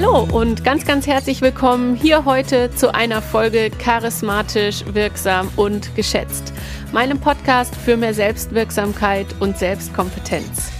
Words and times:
Hallo 0.00 0.28
und 0.30 0.62
ganz, 0.62 0.84
ganz 0.86 1.08
herzlich 1.08 1.42
willkommen 1.42 1.96
hier 1.96 2.24
heute 2.24 2.70
zu 2.70 2.94
einer 2.94 3.20
Folge 3.20 3.68
Charismatisch, 3.68 4.84
Wirksam 4.92 5.50
und 5.56 5.92
Geschätzt, 5.96 6.52
meinem 6.92 7.18
Podcast 7.18 7.74
für 7.74 7.96
mehr 7.96 8.14
Selbstwirksamkeit 8.14 9.26
und 9.40 9.58
Selbstkompetenz. 9.58 10.70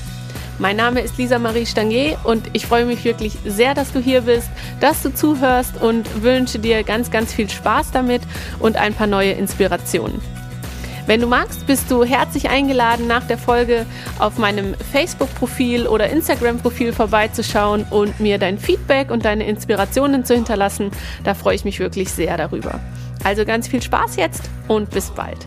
Mein 0.61 0.77
Name 0.77 1.01
ist 1.01 1.19
Lisa 1.19 1.41
Marie 1.41 1.67
Stangier 1.67 2.17
und 2.23 2.49
ich 2.53 2.67
freue 2.67 2.85
mich 2.85 3.03
wirklich 3.03 3.37
sehr, 3.45 3.75
dass 3.75 3.93
du 3.93 3.99
hier 3.99 4.21
bist, 4.21 4.51
dass 4.79 5.03
du 5.03 5.13
zuhörst 5.13 5.83
und 5.83 6.23
wünsche 6.23 6.61
dir 6.61 6.85
ganz, 6.85 7.11
ganz 7.11 7.33
viel 7.33 7.51
Spaß 7.51 7.91
damit 7.91 8.23
und 8.61 8.77
ein 8.77 8.95
paar 8.95 9.09
neue 9.09 9.33
Inspirationen. 9.33 10.38
Wenn 11.09 11.23
du 11.23 11.27
magst, 11.27 11.67
bist 11.67 11.91
du 11.91 12.05
herzlich 12.05 12.51
eingeladen, 12.51 13.07
nach 13.07 13.27
der 13.27 13.39
Folge 13.39 13.87
auf 14.19 14.37
meinem 14.37 14.75
Facebook-Profil 14.93 15.87
oder 15.87 16.11
Instagram-Profil 16.11 16.93
vorbeizuschauen 16.93 17.87
und 17.89 18.21
mir 18.21 18.37
dein 18.37 18.59
Feedback 18.59 19.11
und 19.11 19.25
deine 19.25 19.47
Inspirationen 19.47 20.27
zu 20.27 20.35
hinterlassen. 20.35 20.91
Da 21.25 21.33
freue 21.33 21.55
ich 21.55 21.65
mich 21.65 21.81
wirklich 21.81 22.11
sehr 22.11 22.37
darüber. 22.37 22.79
Also 23.25 23.47
ganz 23.47 23.69
viel 23.69 23.81
Spaß 23.81 24.17
jetzt 24.17 24.51
und 24.69 24.91
bis 24.91 25.09
bald. 25.09 25.39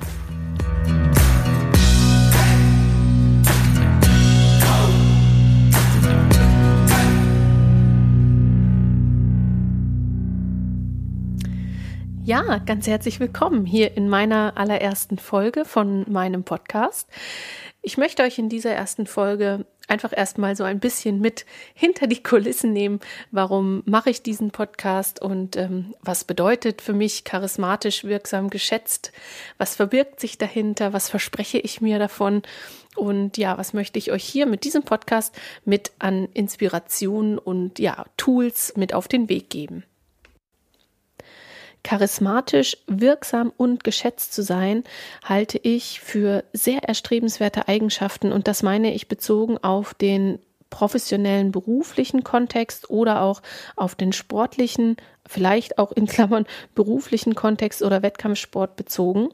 Ja, 12.31 12.59
ganz 12.59 12.88
herzlich 12.88 13.20
willkommen 13.20 13.66
hier 13.66 13.98
in 13.98 14.08
meiner 14.08 14.53
allerersten 14.55 15.17
Folge 15.17 15.66
von 15.66 16.09
meinem 16.09 16.45
Podcast. 16.45 17.09
Ich 17.81 17.98
möchte 17.98 18.23
euch 18.23 18.40
in 18.40 18.48
dieser 18.48 18.71
ersten 18.71 19.05
Folge 19.05 19.66
einfach 19.90 20.13
erstmal 20.15 20.55
so 20.55 20.63
ein 20.63 20.79
bisschen 20.79 21.20
mit 21.20 21.46
hinter 21.73 22.07
die 22.07 22.23
Kulissen 22.23 22.71
nehmen. 22.71 23.01
Warum 23.32 23.84
mache 23.85 24.12
ich 24.12 24.23
diesen 24.23 24.51
Podcast 24.51 25.21
und 25.21 25.57
ähm, 25.57 25.93
was 25.99 26.23
bedeutet 26.23 26.82
für 26.82 26.93
mich 26.93 27.26
charismatisch 27.26 28.05
wirksam 28.05 28.49
geschätzt? 28.49 29.12
Was 29.57 29.76
verbirgt 29.76 30.21
sich 30.21 30.38
dahinter? 30.38 30.93
Was 30.93 31.10
verspreche 31.10 31.57
ich 31.57 31.82
mir 31.82 31.99
davon? 31.99 32.43
Und 32.95 33.38
ja, 33.38 33.57
was 33.57 33.73
möchte 33.73 33.99
ich 33.99 34.10
euch 34.13 34.23
hier 34.23 34.45
mit 34.45 34.63
diesem 34.63 34.84
Podcast 34.84 35.38
mit 35.66 35.91
an 35.99 36.29
Inspirationen 36.34 37.38
und 37.38 37.77
ja, 37.77 38.05
Tools 38.16 38.77
mit 38.77 38.93
auf 38.93 39.10
den 39.10 39.27
Weg 39.27 39.49
geben? 39.49 39.84
Charismatisch, 41.84 42.77
wirksam 42.87 43.51
und 43.55 43.84
geschätzt 43.84 44.34
zu 44.34 44.43
sein, 44.43 44.84
halte 45.24 45.57
ich 45.57 45.99
für 45.99 46.43
sehr 46.54 46.84
erstrebenswerte 46.84 47.68
Eigenschaften 47.68 48.32
und 48.32 48.48
das 48.48 48.63
meine 48.63 48.93
ich 48.93 49.07
bezogen 49.07 49.57
auf 49.57 49.93
den 49.93 50.40
professionellen 50.70 51.51
beruflichen 51.51 52.23
Kontext 52.23 52.90
oder 52.90 53.21
auch 53.21 53.41
auf 53.76 53.93
den 53.93 54.13
sportlichen, 54.13 54.96
vielleicht 55.27 55.77
auch 55.77 55.91
in 55.91 56.07
Klammern 56.07 56.46
beruflichen 56.73 57.35
Kontext 57.35 57.84
oder 57.84 58.01
Wettkampfsport 58.01 58.76
bezogen. 58.76 59.29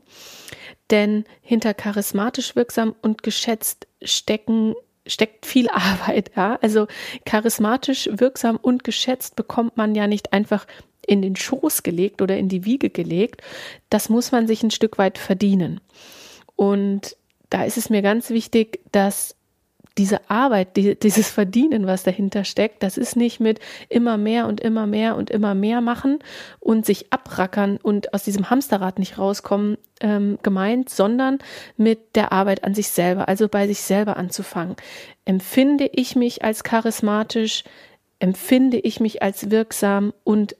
Denn 0.89 1.25
hinter 1.41 1.73
charismatisch 1.73 2.55
wirksam 2.55 2.95
und 3.01 3.23
geschätzt 3.23 3.87
stecken 4.01 4.73
steckt 5.05 5.45
viel 5.45 5.69
Arbeit, 5.71 6.31
ja. 6.35 6.59
Also 6.61 6.87
charismatisch, 7.25 8.09
wirksam 8.11 8.57
und 8.57 8.83
geschätzt 8.83 9.35
bekommt 9.35 9.77
man 9.77 9.95
ja 9.95 10.07
nicht 10.07 10.33
einfach 10.33 10.67
in 11.07 11.23
den 11.23 11.35
Schoß 11.35 11.81
gelegt 11.81 12.21
oder 12.21 12.37
in 12.37 12.49
die 12.49 12.65
Wiege 12.65 12.91
gelegt. 12.91 13.41
Das 13.89 14.09
muss 14.09 14.31
man 14.31 14.45
sich 14.45 14.61
ein 14.61 14.71
Stück 14.71 14.99
weit 14.99 15.17
verdienen. 15.17 15.81
Und 16.55 17.17
da 17.49 17.63
ist 17.63 17.77
es 17.77 17.89
mir 17.89 18.01
ganz 18.01 18.29
wichtig, 18.29 18.81
dass 18.91 19.37
diese 19.97 20.29
Arbeit, 20.29 20.77
die, 20.77 20.97
dieses 20.97 21.29
Verdienen, 21.29 21.87
was 21.87 22.03
dahinter 22.03 22.43
steckt, 22.43 22.83
das 22.83 22.97
ist 22.97 23.15
nicht 23.15 23.39
mit 23.39 23.59
immer 23.89 24.17
mehr 24.17 24.47
und 24.47 24.61
immer 24.61 24.85
mehr 24.85 25.15
und 25.15 25.29
immer 25.29 25.55
mehr 25.55 25.81
machen 25.81 26.19
und 26.59 26.85
sich 26.85 27.11
abrackern 27.11 27.77
und 27.81 28.13
aus 28.13 28.23
diesem 28.23 28.49
Hamsterrad 28.49 28.99
nicht 28.99 29.17
rauskommen 29.17 29.77
ähm, 29.99 30.37
gemeint, 30.43 30.89
sondern 30.89 31.39
mit 31.77 32.15
der 32.15 32.31
Arbeit 32.31 32.63
an 32.63 32.75
sich 32.75 32.89
selber, 32.89 33.27
also 33.27 33.47
bei 33.47 33.67
sich 33.67 33.81
selber 33.81 34.17
anzufangen. 34.17 34.75
Empfinde 35.25 35.89
ich 35.91 36.15
mich 36.15 36.43
als 36.43 36.63
charismatisch, 36.63 37.63
empfinde 38.19 38.77
ich 38.77 38.99
mich 38.99 39.23
als 39.23 39.49
wirksam 39.49 40.13
und 40.23 40.55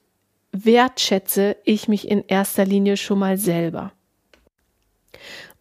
wertschätze 0.52 1.58
ich 1.64 1.88
mich 1.88 2.08
in 2.08 2.24
erster 2.28 2.66
Linie 2.66 2.98
schon 2.98 3.20
mal 3.20 3.38
selber? 3.38 3.92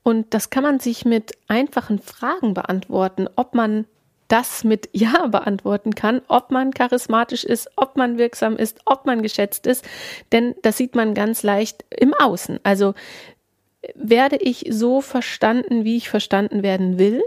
Und 0.03 0.35
das 0.35 0.51
kann 0.51 0.63
man 0.63 0.79
sich 0.79 1.05
mit 1.05 1.33
einfachen 1.49 1.99
Fragen 1.99 2.55
beantworten, 2.55 3.29
ob 3.35 3.55
man 3.55 3.87
das 4.29 4.65
mit 4.65 4.89
Ja 4.93 5.27
beantworten 5.27 5.95
kann, 5.95 6.23
ob 6.29 6.51
man 6.51 6.73
charismatisch 6.73 7.45
ist, 7.45 7.71
ob 7.77 7.97
man 7.97 8.19
wirksam 8.19 8.57
ist, 8.57 8.81
ob 8.85 9.07
man 9.07 9.23
geschätzt 9.23 9.67
ist. 9.67 9.85
Denn 10.33 10.55
das 10.63 10.77
sieht 10.77 10.95
man 10.95 11.15
ganz 11.15 11.43
leicht 11.43 11.85
im 11.91 12.15
Außen. 12.15 12.61
Also 12.63 12.95
werde 13.95 14.37
ich 14.37 14.67
so 14.71 15.01
verstanden, 15.01 15.85
wie 15.85 15.97
ich 15.97 16.09
verstanden 16.09 16.63
werden 16.63 16.99
will? 16.99 17.23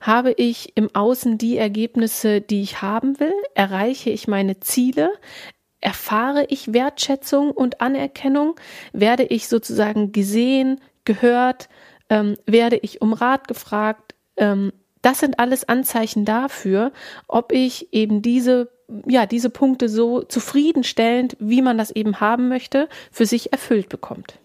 Habe 0.00 0.32
ich 0.32 0.76
im 0.76 0.94
Außen 0.94 1.38
die 1.38 1.56
Ergebnisse, 1.56 2.40
die 2.40 2.62
ich 2.62 2.82
haben 2.82 3.20
will? 3.20 3.34
Erreiche 3.54 4.10
ich 4.10 4.28
meine 4.28 4.60
Ziele? 4.60 5.10
Erfahre 5.82 6.46
ich 6.48 6.72
Wertschätzung 6.72 7.50
und 7.50 7.80
Anerkennung? 7.80 8.54
Werde 8.92 9.24
ich 9.24 9.48
sozusagen 9.48 10.12
gesehen, 10.12 10.80
gehört? 11.04 11.68
Ähm, 12.08 12.36
werde 12.46 12.76
ich 12.76 13.02
um 13.02 13.12
Rat 13.12 13.48
gefragt? 13.48 14.14
Ähm, 14.36 14.72
das 15.02 15.18
sind 15.18 15.38
alles 15.38 15.68
Anzeichen 15.68 16.24
dafür, 16.24 16.92
ob 17.28 17.52
ich 17.52 17.92
eben 17.92 18.22
diese 18.22 18.70
ja, 19.06 19.24
diese 19.24 19.48
Punkte 19.48 19.88
so 19.88 20.22
zufriedenstellend, 20.22 21.36
wie 21.38 21.62
man 21.62 21.78
das 21.78 21.90
eben 21.90 22.20
haben 22.20 22.48
möchte, 22.48 22.90
für 23.10 23.24
sich 23.24 23.50
erfüllt 23.50 23.88
bekommt. 23.88 24.38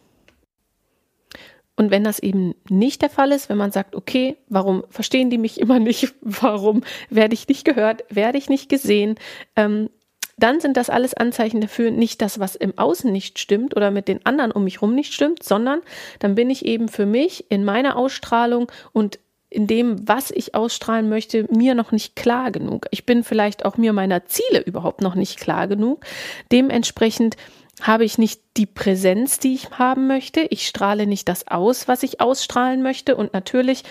Und 1.76 1.92
wenn 1.92 2.04
das 2.04 2.20
eben 2.20 2.56
nicht 2.70 3.04
der 3.04 3.10
Fall 3.12 3.32
ist, 3.32 3.50
wenn 3.50 3.58
man 3.58 3.72
sagt, 3.72 3.96
okay, 3.96 4.36
warum 4.50 4.84
verstehen 4.90 5.30
die 5.30 5.38
mich 5.38 5.60
immer 5.60 5.80
nicht, 5.80 6.16
warum 6.22 6.84
werde 7.10 7.36
ich 7.36 7.48
nicht 7.48 7.66
gehört, 7.66 8.04
werde 8.10 8.38
ich 8.38 8.50
nicht 8.50 8.68
gesehen, 8.68 9.16
ähm, 9.56 9.90
dann 10.38 10.60
sind 10.60 10.78
das 10.78 10.90
alles 10.90 11.14
Anzeichen 11.16 11.62
dafür, 11.62 11.92
nicht 11.92 12.22
das, 12.22 12.40
was 12.40 12.56
im 12.56 12.78
Außen 12.78 13.12
nicht 13.12 13.40
stimmt 13.40 13.76
oder 13.76 13.92
mit 13.92 14.08
den 14.08 14.26
anderen 14.26 14.52
um 14.52 14.64
mich 14.64 14.82
rum 14.82 14.94
nicht 14.94 15.14
stimmt, 15.14 15.44
sondern 15.44 15.82
dann 16.20 16.36
bin 16.36 16.50
ich 16.50 16.66
eben 16.66 16.90
für 16.90 17.06
mich 17.06 17.50
in 17.50 17.66
meiner 17.66 17.98
Ausstrahlung 17.98 18.72
und 18.94 19.20
in 19.50 19.66
dem, 19.66 20.08
was 20.08 20.30
ich 20.30 20.56
ausstrahlen 20.56 21.10
möchte, 21.10 21.48
mir 21.52 21.74
noch 21.74 21.92
nicht 21.92 22.16
klar 22.16 22.52
genug. 22.52 22.86
Ich 22.92 23.06
bin 23.06 23.24
vielleicht 23.24 23.66
auch 23.66 23.78
mir 23.78 23.94
meiner 23.94 24.26
Ziele 24.26 24.60
überhaupt 24.60 25.02
noch 25.02 25.16
nicht 25.16 25.40
klar 25.40 25.68
genug. 25.68 26.06
Dementsprechend 26.52 27.38
habe 27.82 28.06
ich 28.06 28.18
nicht 28.18 28.42
die 28.58 28.66
Präsenz, 28.66 29.40
die 29.40 29.54
ich 29.54 29.72
haben 29.72 30.08
möchte. 30.08 30.42
Ich 30.42 30.68
strahle 30.68 31.08
nicht 31.08 31.30
das 31.30 31.48
aus, 31.48 31.88
was 31.88 32.04
ich 32.04 32.20
ausstrahlen 32.20 32.82
möchte. 32.82 33.16
Und 33.16 33.34
natürlich 33.34 33.84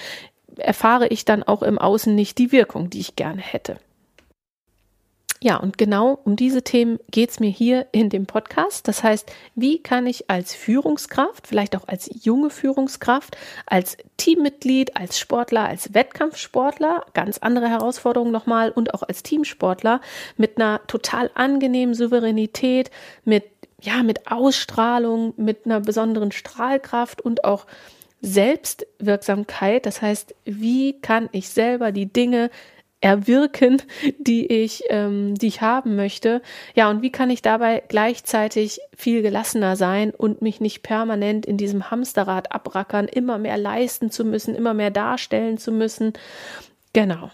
erfahre 0.56 1.08
ich 1.08 1.24
dann 1.24 1.42
auch 1.42 1.62
im 1.62 1.78
Außen 1.78 2.14
nicht 2.14 2.38
die 2.38 2.52
Wirkung, 2.52 2.90
die 2.90 3.00
ich 3.00 3.16
gerne 3.16 3.40
hätte. 3.40 3.78
Ja, 5.42 5.58
und 5.58 5.76
genau 5.76 6.18
um 6.24 6.34
diese 6.34 6.62
Themen 6.62 6.98
geht 7.10 7.30
es 7.30 7.40
mir 7.40 7.50
hier 7.50 7.86
in 7.92 8.08
dem 8.08 8.24
Podcast. 8.24 8.88
Das 8.88 9.04
heißt, 9.04 9.30
wie 9.54 9.82
kann 9.82 10.06
ich 10.06 10.30
als 10.30 10.54
Führungskraft, 10.54 11.46
vielleicht 11.46 11.76
auch 11.76 11.86
als 11.88 12.08
junge 12.24 12.48
Führungskraft, 12.48 13.36
als 13.66 13.98
Teammitglied, 14.16 14.96
als 14.96 15.18
Sportler, 15.18 15.66
als 15.66 15.92
Wettkampfsportler, 15.92 17.04
ganz 17.12 17.38
andere 17.38 17.68
Herausforderungen 17.68 18.32
nochmal 18.32 18.70
und 18.70 18.94
auch 18.94 19.02
als 19.02 19.22
Teamsportler 19.22 20.00
mit 20.38 20.56
einer 20.56 20.80
total 20.86 21.30
angenehmen 21.34 21.94
Souveränität, 21.94 22.90
mit 23.24 23.44
ja, 23.82 24.02
mit 24.02 24.30
Ausstrahlung, 24.30 25.34
mit 25.36 25.66
einer 25.66 25.80
besonderen 25.80 26.32
Strahlkraft 26.32 27.20
und 27.20 27.44
auch 27.44 27.66
Selbstwirksamkeit. 28.22 29.84
Das 29.84 30.00
heißt, 30.00 30.34
wie 30.44 30.98
kann 31.00 31.28
ich 31.32 31.50
selber 31.50 31.92
die 31.92 32.10
Dinge 32.10 32.50
erwirken, 33.06 33.80
die 34.18 34.46
ich, 34.46 34.82
ähm, 34.90 35.36
die 35.36 35.46
ich 35.46 35.60
haben 35.60 35.94
möchte. 35.94 36.42
Ja, 36.74 36.90
und 36.90 37.02
wie 37.02 37.12
kann 37.12 37.30
ich 37.30 37.40
dabei 37.40 37.84
gleichzeitig 37.86 38.80
viel 38.96 39.22
gelassener 39.22 39.76
sein 39.76 40.10
und 40.10 40.42
mich 40.42 40.60
nicht 40.60 40.82
permanent 40.82 41.46
in 41.46 41.56
diesem 41.56 41.88
Hamsterrad 41.88 42.50
abrackern, 42.50 43.06
immer 43.06 43.38
mehr 43.38 43.58
leisten 43.58 44.10
zu 44.10 44.24
müssen, 44.24 44.56
immer 44.56 44.74
mehr 44.74 44.90
darstellen 44.90 45.56
zu 45.56 45.70
müssen. 45.70 46.14
Genau. 46.92 47.30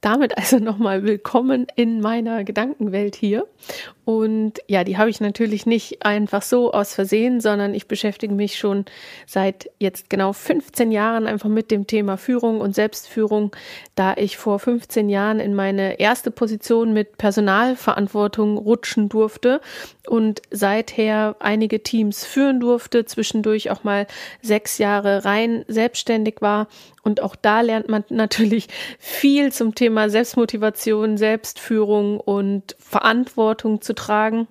Damit 0.00 0.38
also 0.38 0.58
nochmal 0.58 1.02
willkommen 1.02 1.66
in 1.74 2.00
meiner 2.00 2.44
Gedankenwelt 2.44 3.16
hier. 3.16 3.48
Und 4.04 4.54
ja, 4.68 4.84
die 4.84 4.96
habe 4.96 5.10
ich 5.10 5.20
natürlich 5.20 5.66
nicht 5.66 6.06
einfach 6.06 6.40
so 6.40 6.72
aus 6.72 6.94
Versehen, 6.94 7.40
sondern 7.40 7.74
ich 7.74 7.88
beschäftige 7.88 8.32
mich 8.32 8.56
schon 8.56 8.84
seit 9.26 9.70
jetzt 9.78 10.08
genau 10.08 10.32
15 10.32 10.92
Jahren 10.92 11.26
einfach 11.26 11.50
mit 11.50 11.70
dem 11.70 11.86
Thema 11.86 12.16
Führung 12.16 12.60
und 12.60 12.74
Selbstführung, 12.74 13.54
da 13.96 14.14
ich 14.16 14.38
vor 14.38 14.60
15 14.60 15.10
Jahren 15.10 15.40
in 15.40 15.54
meine 15.54 16.00
erste 16.00 16.30
Position 16.30 16.94
mit 16.94 17.18
Personalverantwortung 17.18 18.56
rutschen 18.56 19.08
durfte 19.08 19.60
und 20.06 20.40
seither 20.50 21.36
einige 21.40 21.82
Teams 21.82 22.24
führen 22.24 22.60
durfte, 22.60 23.04
zwischendurch 23.04 23.70
auch 23.70 23.84
mal 23.84 24.06
sechs 24.40 24.78
Jahre 24.78 25.26
rein 25.26 25.64
selbstständig 25.68 26.36
war. 26.40 26.68
Und 27.02 27.22
auch 27.22 27.36
da 27.36 27.60
lernt 27.60 27.88
man 27.88 28.04
natürlich 28.10 28.68
viel 28.98 29.52
zum 29.52 29.74
Thema 29.74 29.87
Thema 29.88 30.10
Selbstmotivation, 30.10 31.16
Selbstführung 31.16 32.20
und 32.20 32.76
Verantwortung 32.78 33.80
zu 33.80 33.94
tragen. 33.94 34.46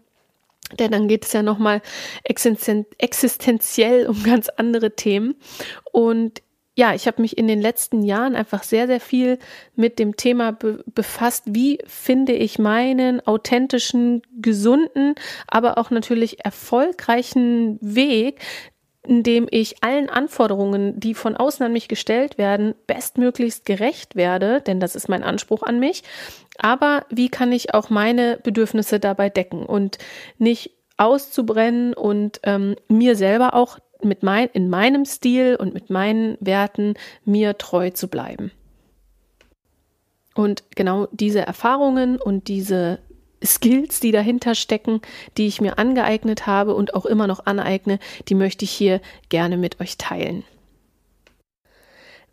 Denn 0.80 0.92
dann 0.92 1.08
geht 1.08 1.26
es 1.26 1.34
ja 1.34 1.44
nochmal 1.44 1.84
existenziell 2.24 4.08
um 4.08 4.24
ganz 4.24 4.50
andere 4.50 4.96
Themen. 4.96 5.36
Und 5.92 6.42
ja, 6.76 6.96
ich 6.96 7.06
habe 7.06 7.22
mich 7.22 7.38
in 7.38 7.48
den 7.48 7.62
letzten 7.62 8.02
Jahren 8.02 8.36
einfach 8.36 8.64
sehr, 8.64 8.88
sehr 8.88 9.00
viel 9.00 9.38
mit 9.76 10.00
dem 10.00 10.16
Thema 10.18 10.54
be 10.54 10.84
befasst, 10.88 11.44
wie 11.46 11.78
finde 11.86 12.34
ich 12.34 12.58
meinen 12.58 13.22
authentischen, 13.28 14.24
gesunden, 14.42 15.14
aber 15.46 15.78
auch 15.78 15.92
natürlich 15.92 16.44
erfolgreichen 16.44 17.78
Weg, 17.80 18.42
in 19.08 19.24
dem 19.24 19.48
ich 19.50 19.84
allen 19.84 20.10
Anforderungen, 20.10 21.00
die 21.00 21.14
von 21.14 21.36
außen 21.36 21.66
an 21.66 21.72
mich 21.72 21.88
gestellt 21.88 22.38
werden, 22.38 22.76
bestmöglichst 22.88 23.66
gerecht 23.66 24.16
werde, 24.16 24.62
denn 24.62 24.80
das 24.80 24.96
ist 24.96 25.08
mein 25.08 25.24
Anspruch 25.24 25.64
an 25.64 25.80
mich. 25.80 26.04
Aber 26.58 27.06
wie 27.10 27.30
kann 27.30 27.52
ich 27.52 27.74
auch 27.74 27.90
meine 27.90 28.38
Bedürfnisse 28.44 29.00
dabei 29.00 29.30
decken 29.30 29.66
und 29.66 29.98
nicht 30.38 30.72
auszubrennen 30.98 31.94
und 31.94 32.40
ähm, 32.44 32.76
mir 32.90 33.16
selber 33.16 33.54
auch 33.54 33.80
mit 34.04 34.24
mein, 34.24 34.50
in 34.54 34.70
meinem 34.70 35.06
Stil 35.06 35.56
und 35.56 35.74
mit 35.74 35.90
meinen 35.90 36.38
Werten 36.40 36.96
mir 37.26 37.58
treu 37.58 37.92
zu 37.92 38.08
bleiben. 38.08 38.52
Und 40.36 40.64
genau 40.76 41.08
diese 41.12 41.40
Erfahrungen 41.40 42.18
und 42.18 42.48
diese 42.48 43.00
Skills, 43.46 44.00
die 44.00 44.12
dahinter 44.12 44.56
stecken, 44.56 45.02
die 45.38 45.48
ich 45.48 45.62
mir 45.62 45.78
angeeignet 45.78 46.48
habe 46.48 46.76
und 46.76 46.94
auch 46.94 47.06
immer 47.06 47.28
noch 47.28 47.46
aneigne, 47.46 48.00
die 48.28 48.36
möchte 48.36 48.66
ich 48.66 48.72
hier 48.72 49.02
gerne 49.30 49.58
mit 49.58 49.80
euch 49.80 49.98
teilen. 49.98 50.44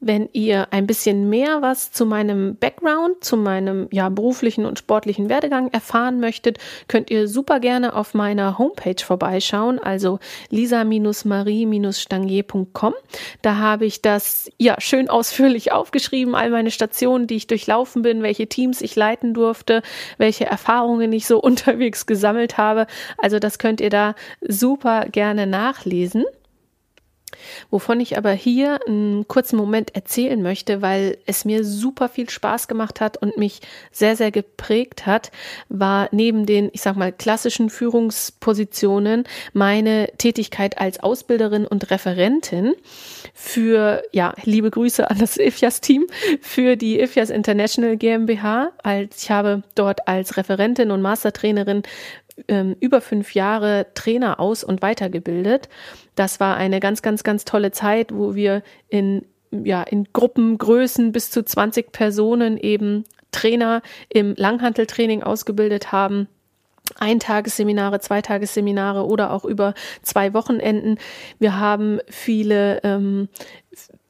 Wenn 0.06 0.28
ihr 0.32 0.68
ein 0.70 0.86
bisschen 0.86 1.30
mehr 1.30 1.62
was 1.62 1.90
zu 1.90 2.04
meinem 2.04 2.56
Background, 2.56 3.24
zu 3.24 3.38
meinem 3.38 3.88
ja, 3.90 4.10
beruflichen 4.10 4.66
und 4.66 4.78
sportlichen 4.78 5.30
Werdegang 5.30 5.70
erfahren 5.72 6.20
möchtet, 6.20 6.58
könnt 6.88 7.10
ihr 7.10 7.26
super 7.26 7.58
gerne 7.58 7.96
auf 7.96 8.12
meiner 8.12 8.58
Homepage 8.58 9.02
vorbeischauen, 9.02 9.78
also 9.78 10.18
lisa-marie-stangier.com. 10.50 12.92
Da 13.40 13.56
habe 13.56 13.86
ich 13.86 14.02
das 14.02 14.52
ja 14.58 14.78
schön 14.78 15.08
ausführlich 15.08 15.72
aufgeschrieben, 15.72 16.34
all 16.34 16.50
meine 16.50 16.70
Stationen, 16.70 17.26
die 17.26 17.36
ich 17.36 17.46
durchlaufen 17.46 18.02
bin, 18.02 18.22
welche 18.22 18.46
Teams 18.46 18.82
ich 18.82 18.94
leiten 18.96 19.32
durfte, 19.32 19.80
welche 20.18 20.44
Erfahrungen 20.44 21.14
ich 21.14 21.26
so 21.26 21.38
unterwegs 21.42 22.04
gesammelt 22.04 22.58
habe. 22.58 22.86
Also 23.16 23.38
das 23.38 23.58
könnt 23.58 23.80
ihr 23.80 23.88
da 23.88 24.14
super 24.42 25.06
gerne 25.10 25.46
nachlesen. 25.46 26.26
Wovon 27.70 28.00
ich 28.00 28.16
aber 28.19 28.32
hier 28.32 28.81
einen 28.86 29.26
kurzen 29.28 29.56
Moment 29.56 29.94
erzählen 29.94 30.40
möchte, 30.42 30.82
weil 30.82 31.19
es 31.26 31.44
mir 31.44 31.64
super 31.64 32.08
viel 32.08 32.31
Spaß 32.31 32.69
gemacht 32.69 33.00
hat 33.00 33.16
und 33.16 33.36
mich 33.36 33.60
sehr, 33.92 34.16
sehr 34.16 34.31
geprägt 34.31 35.06
hat, 35.06 35.31
war 35.69 36.08
neben 36.12 36.46
den, 36.46 36.70
ich 36.72 36.82
sag 36.82 36.96
mal, 36.96 37.12
klassischen 37.12 37.70
Führungspositionen 37.70 39.25
meine 39.52 40.08
Tätigkeit 40.19 40.78
als 40.78 41.00
Ausbilderin 41.00 41.66
und 41.66 41.90
Referentin 41.90 42.75
für, 43.32 44.02
ja, 44.12 44.34
liebe 44.44 44.70
Grüße 44.70 45.10
an 45.10 45.19
das 45.19 45.37
IFIAS-Team, 45.37 46.06
für 46.40 46.76
die 46.76 47.00
IFIAS 47.00 47.30
International 47.30 47.96
GmbH. 47.96 48.72
Als 48.82 49.22
ich 49.22 49.30
habe 49.30 49.62
dort 49.75 50.06
als 50.08 50.37
Referentin 50.37 50.90
und 50.90 51.02
Mastertrainerin 51.02 51.82
ähm, 52.48 52.76
über 52.81 53.00
fünf 53.00 53.34
Jahre 53.34 53.86
Trainer 53.94 54.40
aus 54.40 54.64
und 54.64 54.82
weitergebildet. 54.82 55.69
Das 56.14 56.40
war 56.40 56.56
eine 56.56 56.81
ganz, 56.81 57.02
ganz, 57.02 57.25
ganz 57.25 57.44
tolle 57.44 57.70
Zeit, 57.70 58.14
wo 58.14 58.34
wir 58.34 58.62
in, 58.88 59.25
ja, 59.50 59.82
in 59.82 60.08
Gruppengrößen 60.12 61.12
bis 61.12 61.31
zu 61.31 61.44
20 61.44 61.92
Personen 61.92 62.56
eben 62.56 63.04
Trainer 63.31 63.82
im 64.08 64.34
Langhanteltraining 64.36 65.22
ausgebildet 65.22 65.92
haben. 65.92 66.28
Eintagesseminare, 66.98 68.00
Zweitagesseminare 68.00 69.06
oder 69.06 69.32
auch 69.32 69.44
über 69.44 69.75
zwei 70.02 70.34
Wochenenden. 70.34 70.98
Wir 71.38 71.58
haben 71.58 71.98
viele 72.08 72.80
ähm, 72.84 73.28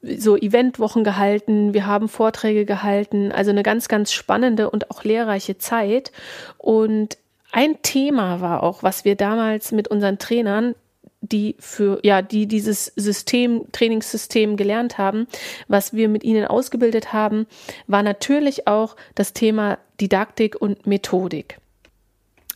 so 0.03 0.37
Eventwochen 0.37 1.05
gehalten, 1.05 1.73
wir 1.73 1.87
haben 1.87 2.09
Vorträge 2.09 2.65
gehalten, 2.65 3.32
also 3.32 3.50
eine 3.50 3.62
ganz, 3.62 3.88
ganz 3.88 4.12
spannende 4.12 4.70
und 4.70 4.91
auch 4.91 5.05
lehrreiche 5.05 5.56
Zeit. 5.56 6.11
Und 6.59 7.17
ein 7.55 7.83
Thema 7.83 8.41
war 8.41 8.65
auch, 8.65 8.83
was 8.83 9.05
wir 9.05 9.15
damals 9.15 9.71
mit 9.71 9.87
unseren 9.89 10.19
Trainern 10.19 10.75
die 11.21 11.56
für 11.59 12.01
ja 12.03 12.21
die 12.21 12.47
dieses 12.47 12.93
System 12.97 13.65
Trainingssystem 13.73 14.59
gelernt 14.59 14.99
haben, 14.99 15.27
was 15.69 15.95
wir 15.95 16.09
mit 16.11 16.23
ihnen 16.23 16.47
ausgebildet 16.47 17.15
haben, 17.15 17.47
war 17.87 18.03
natürlich 18.03 18.67
auch 18.67 18.97
das 19.15 19.33
Thema 19.33 19.79
Didaktik 20.01 20.61
und 20.61 20.87
Methodik. 20.87 21.59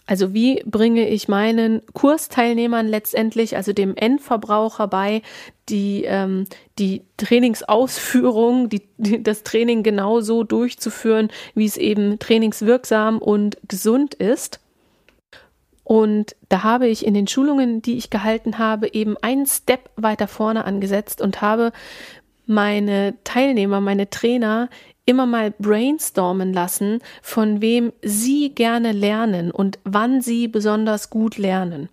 Also 0.04 0.34
wie 0.34 0.62
bringe 0.64 1.08
ich 1.08 1.28
meinen 1.28 1.82
Kursteilnehmern 1.92 2.88
letztendlich, 2.88 3.56
also 3.56 3.72
dem 3.72 3.94
Endverbraucher 3.94 4.88
bei, 4.88 5.22
die, 5.68 6.04
ähm, 6.04 6.44
die 6.78 7.02
Trainingsausführung, 7.18 8.68
die, 8.70 8.82
die, 8.96 9.22
das 9.22 9.44
Training 9.44 9.82
genauso 9.82 10.44
durchzuführen, 10.44 11.28
wie 11.54 11.66
es 11.66 11.76
eben 11.76 12.18
trainingswirksam 12.18 13.18
und 13.18 13.58
gesund 13.68 14.14
ist. 14.14 14.60
Und 15.88 16.36
da 16.50 16.64
habe 16.64 16.86
ich 16.86 17.06
in 17.06 17.14
den 17.14 17.26
Schulungen, 17.26 17.80
die 17.80 17.96
ich 17.96 18.10
gehalten 18.10 18.58
habe, 18.58 18.92
eben 18.92 19.16
einen 19.22 19.46
Step 19.46 19.88
weiter 19.96 20.28
vorne 20.28 20.66
angesetzt 20.66 21.22
und 21.22 21.40
habe 21.40 21.72
meine 22.44 23.14
Teilnehmer, 23.24 23.80
meine 23.80 24.10
Trainer 24.10 24.68
immer 25.06 25.24
mal 25.24 25.50
brainstormen 25.58 26.52
lassen, 26.52 27.00
von 27.22 27.62
wem 27.62 27.94
sie 28.02 28.50
gerne 28.54 28.92
lernen 28.92 29.50
und 29.50 29.78
wann 29.84 30.20
sie 30.20 30.46
besonders 30.46 31.08
gut 31.08 31.38
lernen. 31.38 31.88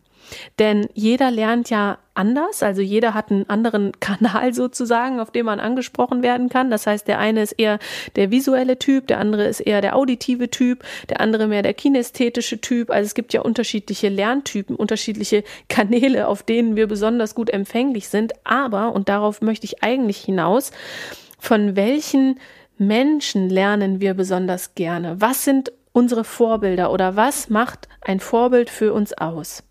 Denn 0.59 0.87
jeder 0.93 1.31
lernt 1.31 1.69
ja 1.69 1.97
anders, 2.13 2.63
also 2.63 2.81
jeder 2.81 3.13
hat 3.13 3.29
einen 3.29 3.49
anderen 3.49 3.91
Kanal 3.99 4.53
sozusagen, 4.53 5.19
auf 5.19 5.31
dem 5.31 5.45
man 5.45 5.59
angesprochen 5.59 6.23
werden 6.23 6.49
kann. 6.49 6.71
Das 6.71 6.87
heißt, 6.87 7.07
der 7.07 7.19
eine 7.19 7.41
ist 7.41 7.53
eher 7.53 7.79
der 8.15 8.31
visuelle 8.31 8.79
Typ, 8.79 9.07
der 9.07 9.19
andere 9.19 9.45
ist 9.45 9.59
eher 9.59 9.81
der 9.81 9.95
auditive 9.95 10.49
Typ, 10.49 10.83
der 11.09 11.21
andere 11.21 11.47
mehr 11.47 11.61
der 11.61 11.73
kinästhetische 11.73 12.61
Typ. 12.61 12.89
Also 12.89 13.05
es 13.07 13.13
gibt 13.13 13.33
ja 13.33 13.41
unterschiedliche 13.41 14.09
Lerntypen, 14.09 14.75
unterschiedliche 14.75 15.43
Kanäle, 15.69 16.27
auf 16.27 16.43
denen 16.43 16.75
wir 16.75 16.87
besonders 16.87 17.35
gut 17.35 17.49
empfänglich 17.49 18.09
sind. 18.09 18.33
Aber, 18.45 18.93
und 18.93 19.09
darauf 19.09 19.41
möchte 19.41 19.65
ich 19.65 19.83
eigentlich 19.83 20.17
hinaus, 20.17 20.71
von 21.39 21.75
welchen 21.75 22.39
Menschen 22.77 23.49
lernen 23.49 24.01
wir 24.01 24.13
besonders 24.13 24.75
gerne? 24.75 25.21
Was 25.21 25.45
sind 25.45 25.71
unsere 25.93 26.23
Vorbilder 26.23 26.91
oder 26.91 27.15
was 27.15 27.49
macht 27.49 27.87
ein 28.01 28.19
Vorbild 28.19 28.69
für 28.69 28.93
uns 28.93 29.13
aus? 29.13 29.63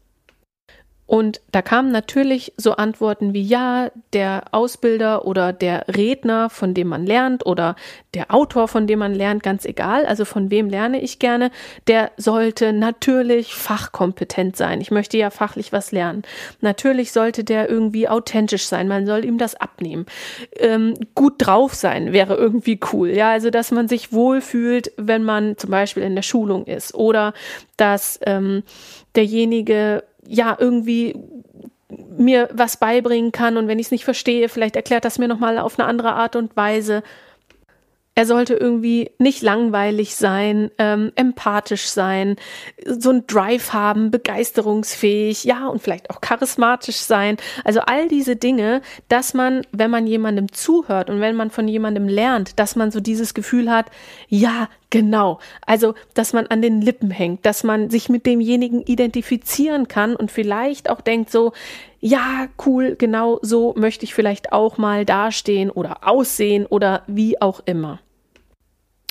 Und 1.07 1.43
da 1.53 1.61
kamen 1.61 1.93
natürlich 1.93 2.55
so 2.57 2.73
Antworten 2.73 3.35
wie 3.35 3.43
ja, 3.43 3.91
der 4.15 4.45
Ausbilder 4.53 5.27
oder 5.27 5.53
der 5.53 5.85
Redner, 5.89 6.49
von 6.49 6.73
dem 6.73 6.89
man 6.89 7.05
lernt 7.05 7.45
oder 7.45 7.77
der 8.15 8.33
Autor, 8.33 8.69
von 8.69 8.87
dem 8.87 9.01
man 9.01 9.15
lernt, 9.15 9.43
ganz 9.43 9.67
egal, 9.67 10.07
also 10.07 10.25
von 10.25 10.51
wem 10.51 10.71
lerne 10.71 11.01
ich 11.03 11.19
gerne, 11.19 11.51
der 11.89 12.11
sollte 12.17 12.73
natürlich 12.73 13.55
fachkompetent 13.55 14.57
sein. 14.57 14.81
Ich 14.81 14.91
möchte 14.91 15.19
ja 15.19 15.29
fachlich 15.29 15.73
was 15.73 15.93
lernen. 15.93 16.23
Natürlich 16.63 17.13
sollte 17.13 17.45
der 17.45 17.69
irgendwie 17.69 18.09
authentisch 18.09 18.65
sein, 18.65 18.89
man 18.89 19.05
soll 19.05 19.27
ihm 19.27 19.37
das 19.37 19.57
abnehmen. 19.57 20.07
Ähm, 20.57 20.95
gut 21.15 21.35
drauf 21.39 21.75
sein 21.75 22.15
wäre 22.15 22.35
irgendwie 22.35 22.81
cool, 22.93 23.11
ja, 23.11 23.31
also 23.31 23.51
dass 23.51 23.71
man 23.73 23.89
sich 23.89 24.13
wohlfühlt, 24.13 24.93
wenn 24.97 25.23
man 25.23 25.59
zum 25.59 25.71
Beispiel 25.71 26.03
in 26.03 26.15
der 26.15 26.23
Schulung 26.23 26.65
ist 26.65 26.95
oder 26.95 27.35
dass 27.77 28.19
ähm, 28.25 28.63
derjenige 29.17 30.03
ja 30.29 30.57
irgendwie 30.59 31.15
mir 32.19 32.49
was 32.53 32.77
beibringen 32.77 33.33
kann 33.33 33.57
und 33.57 33.69
wenn 33.69 33.79
ich 33.79 33.87
es 33.87 33.93
nicht 33.93 34.05
verstehe, 34.05 34.49
vielleicht 34.49 34.77
erklärt 34.77 35.05
das 35.05 35.19
mir 35.19 35.29
nochmal 35.29 35.59
auf 35.59 35.79
eine 35.79 35.89
andere 35.89 36.15
Art 36.15 36.37
und 36.37 36.57
Weise. 36.57 37.03
Er 38.17 38.27
sollte 38.27 38.55
irgendwie 38.55 39.11
nicht 39.19 39.43
langweilig 39.43 40.15
sein, 40.15 40.71
ähm, 40.79 41.11
empathisch 41.17 41.87
sein, 41.87 42.37
so 42.87 43.11
ein 43.11 43.27
Drive 43.27 43.73
haben, 43.73 44.13
begeisterungsfähig, 44.13 45.43
ja, 45.43 45.67
und 45.67 45.83
vielleicht 45.83 46.11
auch 46.11 46.21
charismatisch 46.21 46.99
sein. 46.99 47.39
Also 47.65 47.81
all 47.81 48.07
diese 48.07 48.37
Dinge, 48.37 48.83
dass 49.09 49.35
man, 49.35 49.63
wenn 49.73 49.91
man 49.91 50.07
jemandem 50.07 50.53
zuhört 50.53 51.11
und 51.11 51.21
wenn 51.21 51.35
man 51.35 51.51
von 51.51 51.67
jemandem 51.67 52.07
lernt, 52.07 52.61
dass 52.61 52.77
man 52.77 52.93
so 52.93 53.01
dieses 53.01 53.35
Gefühl 53.35 53.69
hat, 53.69 53.87
ja, 54.29 54.69
genau. 54.95 55.41
Also, 55.67 55.95
dass 56.15 56.33
man 56.33 56.47
an 56.47 56.63
den 56.63 56.81
Lippen 56.81 57.11
hängt, 57.11 57.45
dass 57.45 57.65
man 57.65 57.91
sich 57.91 58.09
mit 58.09 58.27
demjenigen 58.27 58.81
identifizieren 58.81 59.89
kann 59.89 60.15
und 60.15 60.31
vielleicht 60.31 60.89
auch 60.89 61.01
denkt 61.01 61.33
so, 61.33 61.53
ja, 61.99 62.47
cool, 62.65 62.95
genau 62.97 63.41
so 63.43 63.75
möchte 63.77 64.05
ich 64.05 64.15
vielleicht 64.15 64.53
auch 64.53 64.79
mal 64.79 65.05
dastehen 65.05 65.69
oder 65.69 66.07
aussehen 66.07 66.65
oder 66.65 67.03
wie 67.09 67.43
auch 67.43 67.61
immer. 67.65 67.99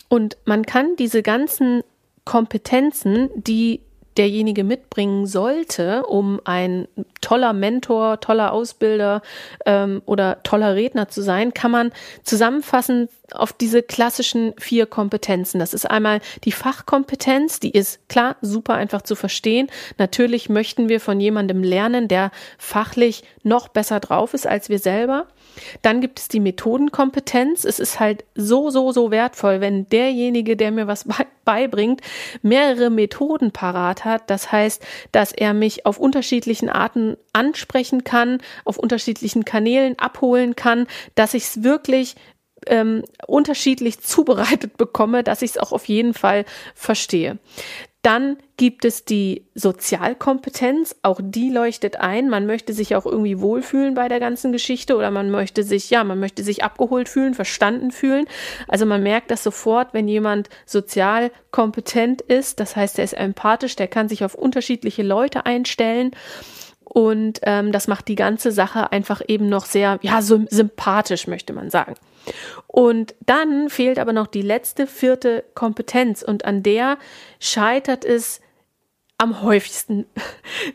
Und 0.07 0.37
man 0.45 0.65
kann 0.65 0.95
diese 0.95 1.21
ganzen 1.21 1.83
Kompetenzen, 2.23 3.29
die 3.35 3.81
derjenige 4.17 4.63
mitbringen 4.63 5.25
sollte, 5.25 6.05
um 6.05 6.39
ein 6.43 6.87
toller 7.21 7.53
Mentor, 7.53 8.19
toller 8.19 8.51
Ausbilder 8.51 9.21
ähm, 9.65 10.01
oder 10.05 10.43
toller 10.43 10.75
Redner 10.75 11.07
zu 11.09 11.21
sein, 11.21 11.53
kann 11.53 11.71
man 11.71 11.91
zusammenfassend 12.23 13.09
auf 13.33 13.53
diese 13.53 13.81
klassischen 13.81 14.53
vier 14.59 14.85
Kompetenzen. 14.85 15.59
Das 15.59 15.73
ist 15.73 15.89
einmal 15.89 16.19
die 16.43 16.51
Fachkompetenz, 16.51 17.59
die 17.59 17.71
ist 17.71 18.07
klar 18.09 18.35
super 18.41 18.75
einfach 18.75 19.01
zu 19.01 19.15
verstehen. 19.15 19.67
Natürlich 19.97 20.49
möchten 20.49 20.89
wir 20.89 20.99
von 20.99 21.19
jemandem 21.19 21.63
lernen, 21.63 22.07
der 22.07 22.31
fachlich 22.57 23.23
noch 23.43 23.67
besser 23.67 23.99
drauf 23.99 24.33
ist 24.33 24.45
als 24.45 24.69
wir 24.69 24.79
selber. 24.79 25.27
Dann 25.81 26.01
gibt 26.01 26.19
es 26.19 26.27
die 26.27 26.39
Methodenkompetenz. 26.39 27.63
Es 27.65 27.79
ist 27.79 27.99
halt 27.99 28.25
so, 28.35 28.69
so, 28.69 28.91
so 28.91 29.11
wertvoll, 29.11 29.61
wenn 29.61 29.87
derjenige, 29.89 30.55
der 30.55 30.71
mir 30.71 30.87
was 30.87 31.05
beibringt, 31.45 32.01
mehrere 32.41 32.89
Methoden 32.89 33.51
parat 33.51 34.05
hat. 34.05 34.29
Das 34.29 34.51
heißt, 34.51 34.85
dass 35.11 35.31
er 35.31 35.53
mich 35.53 35.85
auf 35.85 35.99
unterschiedlichen 35.99 36.69
Arten 36.69 37.17
ansprechen 37.33 38.03
kann, 38.03 38.39
auf 38.65 38.77
unterschiedlichen 38.77 39.45
Kanälen 39.45 39.97
abholen 39.99 40.55
kann, 40.55 40.87
dass 41.15 41.33
ich 41.33 41.43
es 41.43 41.63
wirklich 41.63 42.15
ähm, 42.67 43.03
unterschiedlich 43.27 43.99
zubereitet 44.01 44.77
bekomme, 44.77 45.23
dass 45.23 45.41
ich 45.41 45.51
es 45.51 45.57
auch 45.57 45.71
auf 45.71 45.85
jeden 45.85 46.13
Fall 46.13 46.45
verstehe. 46.75 47.37
Dann 48.03 48.35
gibt 48.57 48.83
es 48.83 49.05
die 49.05 49.45
Sozialkompetenz, 49.55 50.97
auch 51.03 51.21
die 51.23 51.49
leuchtet 51.49 51.95
ein. 51.95 52.29
Man 52.29 52.45
möchte 52.45 52.73
sich 52.73 52.97
auch 52.97 53.05
irgendwie 53.05 53.39
wohlfühlen 53.39 53.93
bei 53.93 54.09
der 54.09 54.19
ganzen 54.19 54.51
Geschichte 54.51 54.97
oder 54.97 55.09
man 55.09 55.31
möchte 55.31 55.63
sich, 55.63 55.89
ja, 55.89 56.03
man 56.03 56.19
möchte 56.19 56.43
sich 56.43 56.65
abgeholt 56.65 57.07
fühlen, 57.07 57.33
verstanden 57.33 57.91
fühlen. 57.91 58.25
Also 58.67 58.85
man 58.85 59.03
merkt 59.03 59.31
das 59.31 59.41
sofort, 59.41 59.93
wenn 59.93 60.09
jemand 60.09 60.49
sozial 60.65 61.31
kompetent 61.51 62.21
ist. 62.21 62.59
Das 62.59 62.75
heißt, 62.75 62.99
er 62.99 63.05
ist 63.05 63.13
empathisch, 63.13 63.77
der 63.77 63.87
kann 63.87 64.09
sich 64.09 64.25
auf 64.25 64.35
unterschiedliche 64.35 65.01
Leute 65.01 65.45
einstellen. 65.45 66.11
Und 66.93 67.39
ähm, 67.41 67.71
das 67.71 67.87
macht 67.87 68.07
die 68.07 68.15
ganze 68.15 68.51
Sache 68.51 68.91
einfach 68.91 69.21
eben 69.27 69.49
noch 69.49 69.65
sehr, 69.65 69.97
ja, 70.03 70.21
so 70.21 70.45
sympathisch, 70.49 71.25
möchte 71.25 71.51
man 71.51 71.71
sagen. 71.71 71.95
Und 72.67 73.15
dann 73.25 73.69
fehlt 73.69 73.97
aber 73.97 74.13
noch 74.13 74.27
die 74.27 74.43
letzte, 74.43 74.85
vierte 74.85 75.43
Kompetenz 75.55 76.21
und 76.21 76.45
an 76.45 76.61
der 76.61 76.97
scheitert 77.39 78.05
es 78.05 78.41
am 79.17 79.41
häufigsten. 79.41 80.05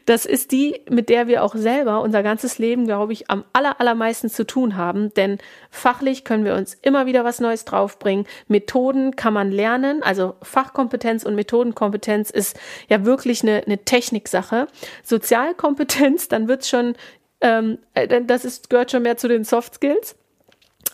Das 0.07 0.25
ist 0.25 0.53
die, 0.53 0.81
mit 0.89 1.09
der 1.09 1.29
wir 1.29 1.43
auch 1.43 1.55
selber 1.55 2.01
unser 2.01 2.23
ganzes 2.23 2.59
Leben, 2.59 2.87
glaube 2.87 3.13
ich, 3.13 3.31
am 3.31 3.45
aller, 3.53 3.81
allermeisten 3.81 4.31
zu 4.31 4.47
tun 4.47 4.77
haben. 4.77 5.13
Denn 5.15 5.39
fachlich 5.71 6.25
können 6.25 6.45
wir 6.45 6.55
uns 6.55 6.75
immer 6.75 7.07
wieder 7.07 7.25
was 7.25 7.41
Neues 7.41 7.65
draufbringen. 7.65 8.27
Methoden 8.47 9.17
kann 9.17 9.35
man 9.35 9.51
lernen. 9.51 10.03
Also 10.03 10.35
Fachkompetenz 10.43 11.25
und 11.25 11.35
Methodenkompetenz 11.35 12.31
ist 12.31 12.59
ja 12.89 13.05
wirklich 13.05 13.43
eine, 13.43 13.65
eine 13.67 13.85
Techniksache. 13.85 14.67
Sozialkompetenz, 15.03 16.29
dann 16.29 16.49
wird's 16.49 16.69
schon, 16.69 16.95
ähm, 17.41 17.79
äh, 17.95 18.23
das 18.25 18.45
ist, 18.45 18.71
gehört 18.71 18.91
schon 18.91 19.03
mehr 19.03 19.17
zu 19.17 19.29
den 19.29 19.45
Soft 19.45 19.75
Skills. 19.75 20.17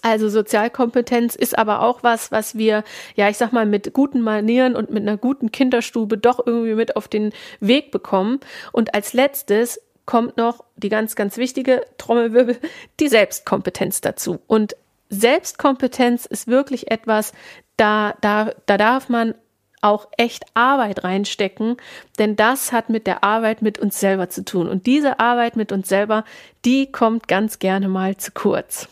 Also 0.03 0.29
Sozialkompetenz 0.29 1.35
ist 1.35 1.57
aber 1.57 1.81
auch 1.81 2.03
was, 2.03 2.31
was 2.31 2.59
wir, 2.59 2.85
ja, 3.15 3.31
ich 3.31 3.39
sag 3.39 3.53
mal, 3.53 3.65
mit 3.65 3.95
guten 3.95 4.21
Manieren 4.21 4.77
und 4.77 4.91
mit 4.91 5.03
einer 5.03 5.17
guten 5.17 5.51
Kinderstube 5.51 6.19
doch 6.19 6.47
irgendwie 6.47 6.75
mit 6.75 6.97
auf 6.97 7.09
den 7.09 7.33
Weg 7.61 7.91
bekommen. 7.91 8.41
Und 8.73 8.95
als 8.95 9.15
letztes 9.15 9.81
kommt 10.05 10.37
noch 10.37 10.65
die 10.77 10.91
ganz, 10.91 11.17
ganz 11.17 11.39
wichtige 11.39 11.87
Trommelwirbel, 11.97 12.59
die 13.01 13.09
Selbstkompetenz 13.09 14.03
dazu. 14.03 14.41
Und 14.47 14.77
Selbstkompetenz 15.09 16.27
ist 16.27 16.49
wirklich 16.49 16.91
etwas, 16.91 17.33
da, 17.79 18.15
da, 18.21 18.53
da 18.67 18.77
darf 18.77 19.09
man 19.09 19.35
auch 19.81 20.09
echt 20.17 20.45
Arbeit 20.55 21.05
reinstecken, 21.05 21.77
denn 22.19 22.37
das 22.37 22.73
hat 22.73 22.89
mit 22.89 23.07
der 23.07 23.23
Arbeit 23.23 23.63
mit 23.63 23.79
uns 23.79 24.01
selber 24.01 24.29
zu 24.29 24.45
tun. 24.45 24.69
Und 24.69 24.87
diese 24.87 25.21
Arbeit 25.21 25.57
mit 25.57 25.73
uns 25.73 25.89
selber, 25.89 26.25
die 26.65 26.91
kommt 26.91 27.29
ganz 27.29 27.59
gerne 27.59 27.89
mal 27.89 28.17
zu 28.17 28.33
kurz. 28.33 28.89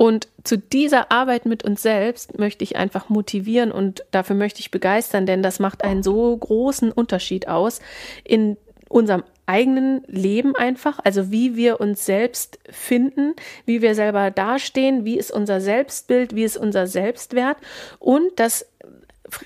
Und 0.00 0.28
zu 0.44 0.56
dieser 0.56 1.12
Arbeit 1.12 1.44
mit 1.44 1.62
uns 1.62 1.82
selbst 1.82 2.38
möchte 2.38 2.64
ich 2.64 2.76
einfach 2.76 3.10
motivieren 3.10 3.70
und 3.70 4.02
dafür 4.12 4.34
möchte 4.34 4.60
ich 4.60 4.70
begeistern, 4.70 5.26
denn 5.26 5.42
das 5.42 5.58
macht 5.58 5.84
einen 5.84 6.02
so 6.02 6.34
großen 6.34 6.90
Unterschied 6.90 7.48
aus 7.48 7.80
in 8.24 8.56
unserem 8.88 9.24
eigenen 9.44 10.02
Leben 10.06 10.56
einfach, 10.56 11.00
also 11.04 11.30
wie 11.30 11.54
wir 11.54 11.80
uns 11.82 12.06
selbst 12.06 12.58
finden, 12.70 13.34
wie 13.66 13.82
wir 13.82 13.94
selber 13.94 14.30
dastehen, 14.30 15.04
wie 15.04 15.18
ist 15.18 15.30
unser 15.30 15.60
Selbstbild, 15.60 16.34
wie 16.34 16.44
ist 16.44 16.56
unser 16.56 16.86
Selbstwert. 16.86 17.58
Und 17.98 18.30
das 18.36 18.64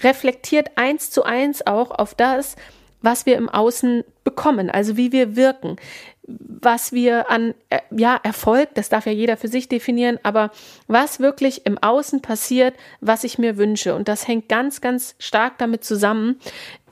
reflektiert 0.04 0.70
eins 0.76 1.10
zu 1.10 1.24
eins 1.24 1.66
auch 1.66 1.90
auf 1.90 2.14
das, 2.14 2.54
was 3.02 3.26
wir 3.26 3.36
im 3.36 3.48
Außen 3.48 4.04
bekommen, 4.22 4.70
also 4.70 4.96
wie 4.96 5.10
wir 5.10 5.34
wirken 5.34 5.78
was 6.26 6.92
wir 6.92 7.30
an 7.30 7.54
äh, 7.70 7.80
ja 7.90 8.18
Erfolg, 8.22 8.70
das 8.74 8.88
darf 8.88 9.06
ja 9.06 9.12
jeder 9.12 9.36
für 9.36 9.48
sich 9.48 9.68
definieren, 9.68 10.18
aber 10.22 10.50
was 10.86 11.20
wirklich 11.20 11.66
im 11.66 11.78
Außen 11.78 12.22
passiert, 12.22 12.74
was 13.00 13.24
ich 13.24 13.38
mir 13.38 13.56
wünsche. 13.58 13.94
Und 13.94 14.08
das 14.08 14.26
hängt 14.26 14.48
ganz 14.48 14.80
ganz 14.80 15.14
stark 15.18 15.58
damit 15.58 15.84
zusammen, 15.84 16.36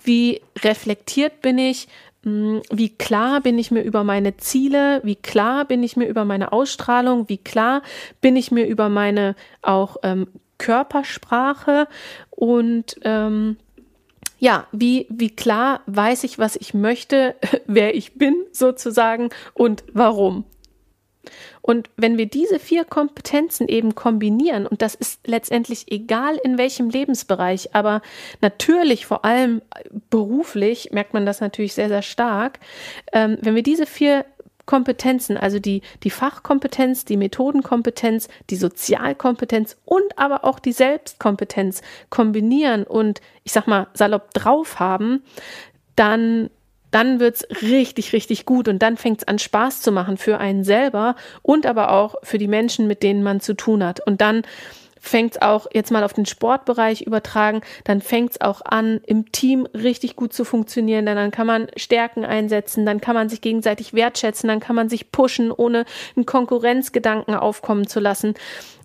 wie 0.05 0.43
reflektiert 0.62 1.41
bin 1.41 1.59
ich, 1.59 1.89
hm, 2.25 2.62
wie 2.71 2.91
klar 2.91 3.41
bin 3.41 3.59
ich 3.59 3.71
mir 3.71 3.83
über 3.83 4.05
meine 4.05 4.37
Ziele, 4.37 5.01
wie 5.03 5.17
klar 5.17 5.65
bin 5.65 5.83
ich 5.83 5.97
mir 5.97 6.07
über 6.07 6.25
meine 6.25 6.53
Ausstrahlung, 6.53 7.29
wie 7.29 7.39
klar 7.39 7.83
bin 8.21 8.37
ich 8.37 8.51
mir 8.51 8.67
über 8.67 8.89
meine 8.89 9.35
auch 9.62 9.97
ähm, 10.03 10.29
Körpersprache. 10.59 11.89
Und 12.31 12.97
ähm, 13.03 13.57
ja, 14.43 14.67
wie, 14.73 15.07
wie 15.09 15.31
klar 15.31 15.83
weiß 15.87 16.25
ich, 16.25 16.37
was 16.37 16.57
ich 16.57 16.75
möchte, 16.75 17.37
wer 17.67 17.95
ich 17.95 18.15
bin 18.15 18.35
sozusagen 18.51 19.29
und 19.55 19.85
warum. 19.93 20.45
Und 21.61 21.89
wenn 21.97 22.19
wir 22.19 22.27
diese 22.27 22.59
vier 22.59 22.85
Kompetenzen 22.85 23.69
eben 23.69 23.95
kombinieren, 23.95 24.67
und 24.67 24.83
das 24.83 24.97
ist 24.97 25.29
letztendlich 25.29 25.93
egal 25.93 26.41
in 26.43 26.59
welchem 26.59 26.91
Lebensbereich, 26.91 27.73
aber 27.77 28.03
natürlich 28.41 29.07
vor 29.07 29.25
allem 29.25 29.63
beruflich 30.11 30.91
merkt 30.91 31.15
man 31.15 31.25
das 31.25 31.41
natürlich 31.41 31.75
sehr, 31.75 31.89
sehr 31.89 32.03
stark, 32.03 32.59
ähm, 33.13 33.39
wenn 33.43 33.55
wir 33.55 33.63
diese 33.63 33.87
vier 33.87 34.25
Kompetenzen, 34.66 35.37
also 35.37 35.59
die, 35.59 35.83
die 36.02 36.11
Fachkompetenz, 36.11 37.04
die 37.04 37.16
Methodenkompetenz, 37.16 38.28
die 38.50 38.57
Sozialkompetenz 38.57 39.76
und 39.85 40.19
aber 40.19 40.45
auch 40.45 40.59
die 40.59 40.73
Selbstkompetenz 40.73 41.83
kombinieren 42.11 42.85
und 42.85 43.21
ich 43.45 43.52
sag 43.52 43.66
mal 43.66 43.88
salopp 43.95 44.33
drauf 44.35 44.78
haben, 44.81 45.23
dann 45.97 46.50
dann 46.92 47.21
wird's 47.21 47.47
richtig, 47.62 48.12
richtig 48.12 48.45
gut 48.45 48.69
und 48.69 48.81
dann 48.81 48.99
fängt's 48.99 49.25
an 49.25 49.38
Spaß 49.38 49.81
zu 49.81 49.92
machen 49.92 50.19
für 50.19 50.38
einen 50.38 50.62
selber 50.62 51.16
und 51.40 51.64
aber 51.64 51.90
auch 51.90 52.16
für 52.23 52.37
die 52.37 52.49
Menschen, 52.49 52.87
mit 52.87 53.02
denen 53.02 53.23
man 53.23 53.40
zu 53.40 53.54
tun 53.54 53.83
hat. 53.83 54.07
Und 54.07 54.21
dann 54.21 54.42
fängt 55.03 55.35
es 55.35 55.43
auch 55.43 55.67
jetzt 55.75 55.91
mal 55.91 56.05
auf 56.05 56.13
den 56.13 56.27
Sportbereich 56.27 57.03
übertragen, 57.03 57.61
dann 57.85 58.01
fängt 58.01 58.31
es 58.31 58.41
auch 58.41 58.63
an, 58.65 59.01
im 59.05 59.33
Team 59.33 59.67
richtig 59.75 60.15
gut 60.15 60.33
zu 60.33 60.45
funktionieren, 60.45 61.05
denn 61.05 61.17
dann 61.17 61.33
kann 61.33 61.47
man 61.47 61.67
Stärken 61.77 62.25
einsetzen, 62.25 62.87
dann 62.87 63.01
kann 63.01 63.15
man 63.15 63.29
sich 63.29 63.41
gegenseitig 63.41 63.95
wertschätzen, 63.95 64.49
dann 64.49 64.61
kann 64.61 64.77
man 64.77 64.89
sich 64.89 65.11
pushen, 65.11 65.51
ohne 65.51 65.85
einen 66.15 66.25
Konkurrenzgedanken 66.25 67.35
aufkommen 67.35 67.89
zu 67.89 67.99
lassen. 67.99 68.35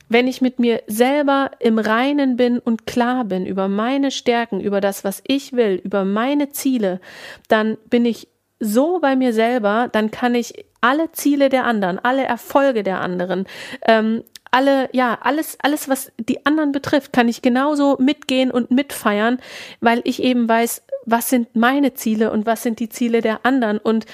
Wenn 0.09 0.27
ich 0.27 0.41
mit 0.41 0.57
mir 0.57 0.81
selber 0.87 1.51
im 1.59 1.77
Reinen 1.77 2.35
bin 2.35 2.57
und 2.57 2.87
klar 2.87 3.23
bin 3.23 3.45
über 3.45 3.67
meine 3.67 4.09
Stärken, 4.09 4.59
über 4.59 4.81
das, 4.81 5.03
was 5.03 5.21
ich 5.27 5.53
will, 5.53 5.79
über 5.83 6.03
meine 6.03 6.49
Ziele, 6.49 6.99
dann 7.47 7.77
bin 7.89 8.05
ich 8.05 8.27
so 8.59 8.99
bei 8.99 9.15
mir 9.15 9.33
selber, 9.33 9.87
dann 9.91 10.09
kann 10.09 10.33
ich 10.33 10.65
alle 10.81 11.11
Ziele 11.11 11.49
der 11.49 11.65
anderen, 11.65 11.99
alle 11.99 12.23
Erfolge 12.23 12.83
der 12.83 13.01
anderen, 13.01 13.45
ähm, 13.85 14.23
alle, 14.51 14.89
ja, 14.93 15.17
alles, 15.21 15.57
alles, 15.61 15.89
was 15.89 16.11
die 16.19 16.45
anderen 16.45 16.71
betrifft, 16.71 17.13
kann 17.13 17.27
ich 17.27 17.41
genauso 17.41 17.97
mitgehen 17.99 18.51
und 18.51 18.71
mitfeiern, 18.71 19.39
weil 19.81 20.01
ich 20.03 20.21
eben 20.21 20.47
weiß, 20.47 20.83
was 21.05 21.29
sind 21.29 21.55
meine 21.55 21.93
Ziele 21.93 22.31
und 22.31 22.45
was 22.45 22.63
sind 22.63 22.79
die 22.79 22.89
Ziele 22.89 23.21
der 23.21 23.45
anderen. 23.45 23.77
Und 23.77 24.05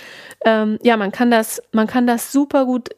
ähm, 0.46 0.78
ja, 0.84 0.98
man 0.98 1.12
kann 1.12 1.32
das, 1.32 1.62
man 1.72 1.88
kann 1.88 2.08
das 2.08 2.32
super 2.32 2.66
gut 2.66 2.90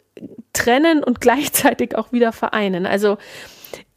trennen 0.53 1.03
und 1.03 1.21
gleichzeitig 1.21 1.95
auch 1.95 2.11
wieder 2.11 2.31
vereinen. 2.31 2.85
Also 2.85 3.17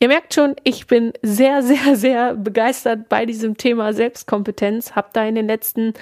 Ihr 0.00 0.08
merkt 0.08 0.34
schon, 0.34 0.56
ich 0.64 0.86
bin 0.86 1.12
sehr, 1.22 1.62
sehr, 1.62 1.96
sehr 1.96 2.34
begeistert 2.34 3.08
bei 3.08 3.26
diesem 3.26 3.56
Thema 3.56 3.92
Selbstkompetenz. 3.92 4.92
Hab 4.92 5.12
da 5.12 5.24
in 5.24 5.34
den 5.34 5.46
letzten 5.46 5.94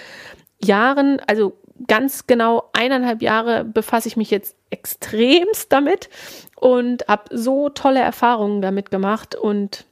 Jahren, 0.62 1.21
also 1.26 1.59
ganz 1.87 2.26
genau 2.26 2.71
eineinhalb 2.73 3.23
Jahre 3.23 3.64
befasse 3.64 4.09
ich 4.09 4.16
mich 4.16 4.30
jetzt 4.30 4.56
extremst 4.71 5.73
damit 5.73 6.09
und 6.56 7.06
habe 7.09 7.37
so 7.37 7.68
tolle 7.68 8.00
Erfahrungen 8.00 8.62
damit 8.62 8.90
gemacht 8.90 9.35
und 9.35 9.85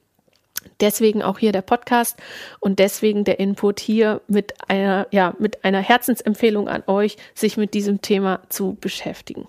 deswegen 0.81 1.23
auch 1.23 1.39
hier 1.39 1.53
der 1.53 1.63
Podcast 1.63 2.19
und 2.61 2.79
deswegen 2.79 3.25
der 3.25 3.39
Input 3.39 3.81
hier 3.81 4.21
mit 4.29 4.55
einer 4.69 5.07
ja 5.11 5.35
mit 5.39 5.65
einer 5.65 5.81
Herzensempfehlung 5.81 6.69
an 6.69 6.83
euch, 6.87 7.17
sich 7.35 7.57
mit 7.57 7.75
diesem 7.75 8.03
Thema 8.03 8.41
zu 8.49 8.77
beschäftigen. 8.81 9.47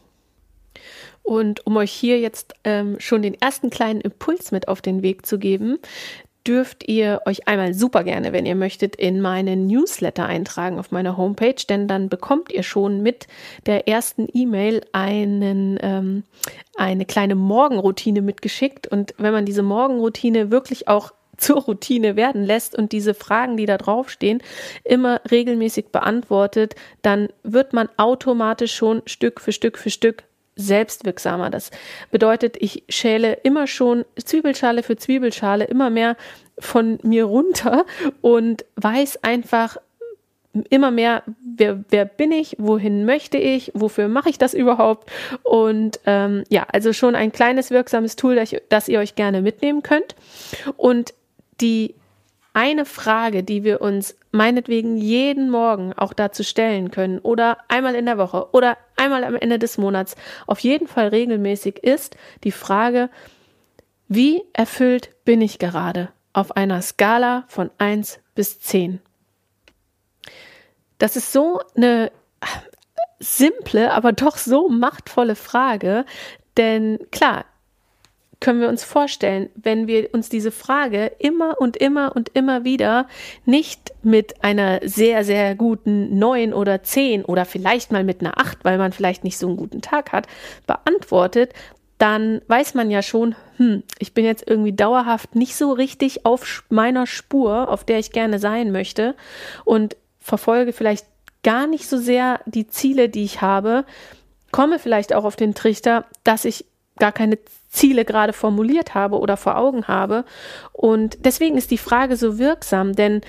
Und 1.24 1.66
um 1.66 1.76
euch 1.78 1.92
hier 1.92 2.20
jetzt 2.20 2.54
ähm, 2.64 2.98
schon 3.00 3.24
den 3.24 3.34
ersten 3.34 3.72
kleinen 3.72 4.00
Impuls 4.00 4.52
mit 4.52 4.68
auf 4.68 4.84
den 4.84 5.02
Weg 5.02 5.26
zu 5.26 5.40
geben, 5.40 5.80
dürft 6.48 6.88
ihr 6.88 7.22
euch 7.26 7.48
einmal 7.48 7.74
super 7.74 8.04
gerne, 8.04 8.34
wenn 8.34 8.46
ihr 8.46 8.56
möchtet, 8.56 8.96
in 8.96 9.22
meinen 9.22 9.68
Newsletter 9.68 10.26
eintragen 10.26 10.80
auf 10.80 10.92
meiner 10.92 11.18
Homepage, 11.18 11.56
denn 11.68 11.88
dann 11.88 12.10
bekommt 12.10 12.52
ihr 12.52 12.64
schon 12.64 13.02
mit 13.02 13.28
der 13.66 13.88
ersten 13.88 14.28
E-Mail 14.32 14.82
einen, 14.92 15.78
ähm, 15.82 16.24
eine 16.76 17.06
kleine 17.06 17.36
Morgenroutine 17.36 18.22
mitgeschickt. 18.22 18.88
Und 18.88 19.14
wenn 19.18 19.34
man 19.34 19.46
diese 19.46 19.64
Morgenroutine 19.64 20.52
wirklich 20.52 20.88
auch 20.88 21.12
zur 21.38 21.62
Routine 21.64 22.16
werden 22.16 22.44
lässt 22.44 22.78
und 22.78 22.94
diese 22.94 23.14
Fragen, 23.14 23.58
die 23.58 23.66
da 23.66 23.78
draufstehen, 23.78 24.42
immer 24.86 25.20
regelmäßig 25.30 25.88
beantwortet, 25.88 26.76
dann 27.02 27.28
wird 27.44 27.74
man 27.74 27.90
automatisch 27.98 28.74
schon 28.74 29.02
Stück 29.06 29.42
für 29.42 29.52
Stück 29.52 29.78
für 29.78 29.90
Stück 29.90 30.24
selbstwirksamer. 30.56 31.50
Das 31.50 31.72
bedeutet, 32.12 32.58
ich 32.60 32.84
schäle 32.90 33.34
immer 33.44 33.68
schon 33.68 34.06
Zwiebelschale 34.16 34.84
für 34.84 34.96
Zwiebelschale 34.96 35.66
immer 35.66 35.90
mehr 35.90 36.16
von 36.58 37.00
mir 37.04 37.26
runter 37.26 37.86
und 38.22 38.66
weiß 38.76 39.24
einfach, 39.24 39.78
immer 40.70 40.92
mehr, 40.92 41.24
wer, 41.44 41.84
wer 41.90 42.06
bin 42.06 42.32
ich, 42.32 42.56
wohin 42.60 43.06
möchte 43.06 43.38
ich, 43.38 43.72
wofür 43.74 44.08
mache 44.08 44.30
ich 44.30 44.38
das 44.38 44.54
überhaupt? 44.54 45.12
Und 45.44 46.00
ähm, 46.06 46.44
ja, 46.50 46.66
also 46.72 46.94
schon 46.94 47.16
ein 47.16 47.32
kleines 47.32 47.72
wirksames 47.72 48.16
Tool, 48.16 48.36
das, 48.36 48.56
das 48.70 48.88
ihr 48.88 49.00
euch 49.00 49.16
gerne 49.16 49.42
mitnehmen 49.42 49.84
könnt. 49.84 50.16
Und 50.78 51.14
die 51.62 51.96
eine 52.54 52.86
Frage, 52.86 53.44
die 53.44 53.64
wir 53.64 53.82
uns 53.82 54.16
meinetwegen 54.36 54.98
jeden 54.98 55.50
Morgen 55.50 55.94
auch 55.94 56.14
dazu 56.14 56.44
stellen 56.44 56.92
können 56.92 57.20
oder 57.20 57.58
einmal 57.68 57.96
in 57.96 58.06
der 58.06 58.18
Woche 58.18 58.50
oder 58.52 58.78
einmal 58.96 59.24
am 59.24 59.36
Ende 59.36 59.58
des 59.58 59.78
Monats, 59.78 60.16
auf 60.46 60.60
jeden 60.60 60.88
Fall 60.88 61.08
regelmäßig 61.08 61.80
ist 61.84 62.18
die 62.44 62.52
Frage, 62.52 63.10
wie 64.08 64.44
erfüllt 64.54 65.10
bin 65.26 65.42
ich 65.42 65.58
gerade 65.58 66.10
auf 66.34 66.56
einer 66.56 66.82
Skala 66.82 67.46
von 67.48 67.72
1 67.78 68.20
bis 68.36 68.60
10? 68.60 69.02
Das 70.98 71.16
ist 71.16 71.32
so 71.32 71.60
eine 71.76 72.12
simple, 73.20 73.92
aber 73.92 74.12
doch 74.12 74.38
so 74.38 74.70
machtvolle 74.70 75.36
Frage. 75.36 76.06
Denn 76.58 77.00
klar, 77.12 77.46
können 78.40 78.62
wir 78.62 78.70
uns 78.70 78.84
vorstellen, 78.84 79.50
wenn 79.56 79.88
wir 79.88 80.14
uns 80.14 80.30
diese 80.30 80.52
Frage 80.52 81.12
immer 81.20 81.60
und 81.60 81.78
immer 81.78 82.16
und 82.16 82.30
immer 82.30 82.64
wieder 82.64 83.08
nicht 83.46 83.94
mit 84.04 84.44
einer 84.44 84.80
sehr, 84.84 85.24
sehr 85.24 85.56
guten 85.56 86.18
neun 86.18 86.54
oder 86.54 86.84
zehn 86.84 87.24
oder 87.24 87.46
vielleicht 87.46 87.92
mal 87.92 88.04
mit 88.04 88.22
einer 88.22 88.38
acht, 88.40 88.64
weil 88.64 88.78
man 88.78 88.92
vielleicht 88.92 89.24
nicht 89.24 89.38
so 89.38 89.48
einen 89.48 89.58
guten 89.58 89.82
Tag 89.82 90.12
hat, 90.12 90.28
beantwortet, 90.68 91.54
dann 91.98 92.42
weiß 92.48 92.74
man 92.74 92.92
ja 92.92 93.02
schon, 93.02 93.36
hm, 93.58 93.84
ich 94.00 94.14
bin 94.14 94.26
jetzt 94.26 94.48
irgendwie 94.48 94.74
dauerhaft 94.74 95.36
nicht 95.36 95.56
so 95.56 95.72
richtig 95.72 96.26
auf 96.26 96.64
meiner 96.70 97.08
Spur, 97.08 97.70
auf 97.70 97.86
der 97.86 98.00
ich 98.00 98.12
gerne 98.12 98.40
sein 98.40 98.72
möchte. 98.72 99.16
Und 99.64 99.96
verfolge 100.20 100.74
vielleicht 100.74 101.06
gar 101.44 101.68
nicht 101.68 101.88
so 101.88 101.98
sehr 101.98 102.42
die 102.46 102.68
Ziele, 102.68 103.08
die 103.08 103.24
ich 103.24 103.42
habe, 103.42 103.86
komme 104.52 104.80
vielleicht 104.80 105.14
auch 105.14 105.24
auf 105.24 105.36
den 105.36 105.54
Trichter, 105.54 106.06
dass 106.24 106.44
ich 106.44 106.66
gar 106.98 107.12
keine 107.12 107.38
Ziele 107.70 108.06
gerade 108.06 108.34
formuliert 108.34 108.96
habe 108.96 109.20
oder 109.20 109.38
vor 109.38 109.58
Augen 109.58 109.88
habe. 109.88 110.26
Und 110.72 111.26
deswegen 111.26 111.58
ist 111.58 111.72
die 111.72 111.78
Frage 111.78 112.16
so 112.16 112.40
wirksam, 112.40 112.94
denn 112.94 113.22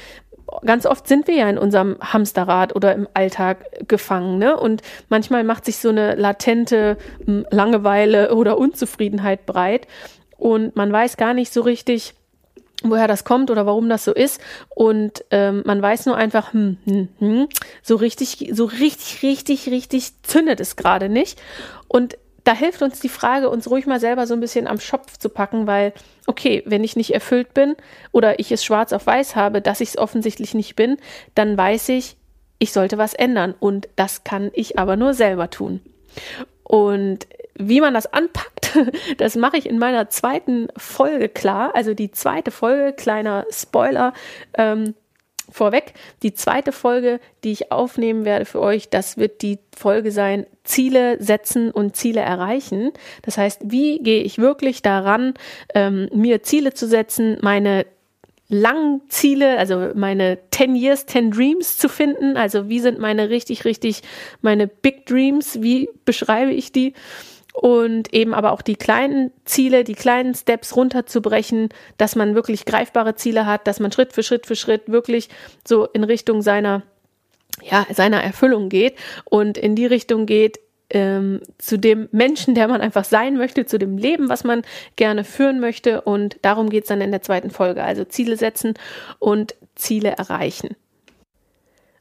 ganz 0.65 0.87
oft 0.87 1.09
sind 1.09 1.27
wir 1.27 1.35
ja 1.35 1.51
in 1.51 1.59
unserem 1.59 1.97
Hamsterrad 2.01 2.75
oder 2.75 2.95
im 2.95 3.09
Alltag 3.15 3.89
gefangen. 3.89 4.39
Ne? 4.39 4.57
Und 4.57 4.83
manchmal 5.09 5.45
macht 5.45 5.65
sich 5.65 5.79
so 5.79 5.89
eine 5.89 6.15
latente 6.15 6.97
hm, 7.25 7.47
Langeweile 7.51 8.35
oder 8.35 8.59
Unzufriedenheit 8.59 9.47
breit. 9.47 9.87
Und 10.37 10.77
man 10.77 10.93
weiß 10.93 11.17
gar 11.17 11.35
nicht 11.35 11.53
so 11.53 11.63
richtig, 11.63 12.15
woher 12.83 13.09
das 13.09 13.25
kommt 13.25 13.51
oder 13.51 13.67
warum 13.67 13.89
das 13.89 14.05
so 14.05 14.13
ist. 14.13 14.41
Und 14.69 15.25
ähm, 15.31 15.63
man 15.65 15.81
weiß 15.81 16.07
nur 16.07 16.17
einfach, 16.17 16.53
hm, 16.53 16.77
hm, 16.85 17.09
hm, 17.19 17.49
so 17.83 17.97
richtig, 17.97 18.51
so 18.53 18.67
richtig, 18.67 19.23
richtig, 19.23 19.69
richtig 19.69 20.23
zündet 20.23 20.61
es 20.61 20.77
gerade 20.77 21.09
nicht. 21.09 21.41
Und 21.89 22.19
da 22.47 22.55
hilft 22.55 22.81
uns 22.81 23.01
die 23.01 23.09
Frage, 23.09 23.51
uns 23.51 23.69
ruhig 23.69 23.87
mal 23.87 23.99
selber 23.99 24.29
so 24.29 24.35
ein 24.35 24.41
bisschen 24.41 24.69
am 24.69 24.79
Schopf 24.79 25.19
zu 25.19 25.29
packen, 25.29 25.67
weil, 25.67 25.93
okay, 26.29 26.63
wenn 26.65 26.85
ich 26.85 26.95
nicht 26.95 27.13
erfüllt 27.13 27.53
bin 27.55 27.75
oder 28.13 28.39
ich 28.39 28.53
es 28.53 28.65
schwarz 28.65 28.93
auf 28.93 29.05
weiß 29.05 29.35
habe, 29.35 29.61
dass 29.61 29.81
ich 29.81 29.89
es 29.91 29.99
offensichtlich 29.99 30.55
nicht 30.55 30.77
bin, 30.77 30.97
dann 31.35 31.59
weiß 31.59 31.89
ich, 31.89 32.17
ich 32.61 32.73
sollte 32.73 32.99
was 32.99 33.15
ändern. 33.15 33.53
Und 33.59 33.89
das 33.97 34.23
kann 34.23 34.53
ich 34.55 34.79
aber 34.79 34.95
nur 34.95 35.13
selber 35.13 35.51
tun. 35.51 35.81
Und 36.63 37.27
wie 37.59 37.81
man 37.81 37.95
das 37.95 38.13
anpackt, 38.13 38.79
das 39.19 39.35
mache 39.35 39.57
ich 39.57 39.69
in 39.69 39.81
meiner 39.81 40.09
zweiten 40.09 40.69
Folge 40.77 41.29
klar. 41.29 41.73
Also 41.75 41.95
die 41.95 42.13
zweite 42.13 42.53
Folge, 42.53 42.93
kleiner 42.93 43.45
Spoiler 43.51 44.13
ähm, 44.57 44.95
vorweg. 45.51 45.95
Die 46.23 46.35
zweite 46.35 46.73
Folge, 46.73 47.21
die 47.45 47.53
ich 47.53 47.73
aufnehmen 47.73 48.25
werde 48.25 48.45
für 48.45 48.61
euch, 48.61 48.89
das 48.89 49.17
wird 49.17 49.43
die 49.43 49.59
Folge 49.77 50.11
sein, 50.11 50.47
Ziele 50.65 51.23
setzen 51.23 51.71
und 51.71 51.97
Ziele 51.97 52.21
erreichen. 52.21 52.93
Das 53.23 53.39
heißt, 53.39 53.63
wie 53.65 53.99
gehe 53.99 54.23
ich 54.23 54.39
wirklich 54.39 54.83
daran, 54.83 55.35
ähm, 55.75 56.09
mir 56.13 56.43
Ziele 56.43 56.75
zu 56.75 56.87
setzen, 56.87 57.39
meine 57.43 57.87
langen 58.49 59.03
Ziele, 59.09 59.59
also 59.59 59.91
meine 59.95 60.39
10 60.53 60.77
Years, 60.77 61.07
10 61.07 61.31
Dreams 61.31 61.79
zu 61.79 61.89
finden. 61.89 62.37
Also 62.37 62.69
wie 62.69 62.81
sind 62.81 62.99
meine 62.99 63.29
richtig, 63.29 63.65
richtig, 63.65 64.03
meine 64.41 64.67
Big 64.69 65.07
Dreams, 65.07 65.63
wie 65.63 65.89
beschreibe 66.05 66.53
ich 66.53 66.73
die? 66.73 66.95
Und 67.57 68.13
eben 68.13 68.35
aber 68.35 68.53
auch 68.53 68.61
die 68.61 68.77
kleinen 68.77 69.33
Ziele, 69.47 69.83
die 69.83 69.95
kleinen 69.95 70.35
Steps 70.35 70.77
runterzubrechen, 70.77 71.71
dass 71.97 72.15
man 72.15 72.35
wirklich 72.35 72.67
greifbare 72.67 73.15
Ziele 73.15 73.47
hat, 73.47 73.67
dass 73.67 73.81
man 73.81 73.91
Schritt 73.91 74.13
für 74.13 74.23
Schritt 74.23 74.47
für 74.47 74.57
Schritt 74.57 74.83
wirklich 74.89 75.31
so 75.67 75.87
in 75.87 76.05
Richtung 76.05 76.43
seiner 76.43 76.83
ja, 77.63 77.87
seiner 77.91 78.23
Erfüllung 78.23 78.69
geht 78.69 78.97
und 79.25 79.57
in 79.57 79.75
die 79.75 79.87
Richtung 79.87 80.27
geht, 80.27 80.59
ähm, 80.91 81.41
zu 81.59 81.79
dem 81.79 82.09
Menschen, 82.13 82.55
der 82.55 82.69
man 82.69 82.81
einfach 82.81 83.05
sein 83.05 83.37
möchte, 83.37 83.67
zu 83.67 83.79
dem 83.79 83.99
Leben, 83.99 84.29
was 84.29 84.45
man 84.45 84.63
gerne 84.97 85.25
führen 85.25 85.59
möchte. 85.59 86.03
Und 86.03 86.37
darum 86.43 86.71
geht 86.71 86.85
es 86.85 86.89
dann 86.89 87.01
in 87.01 87.11
der 87.11 87.23
zweiten 87.23 87.51
Folge. 87.51 87.83
Also 87.83 88.05
Ziele 88.05 88.37
setzen 88.37 88.75
und 89.19 89.55
Ziele 89.75 90.11
erreichen. 90.11 90.77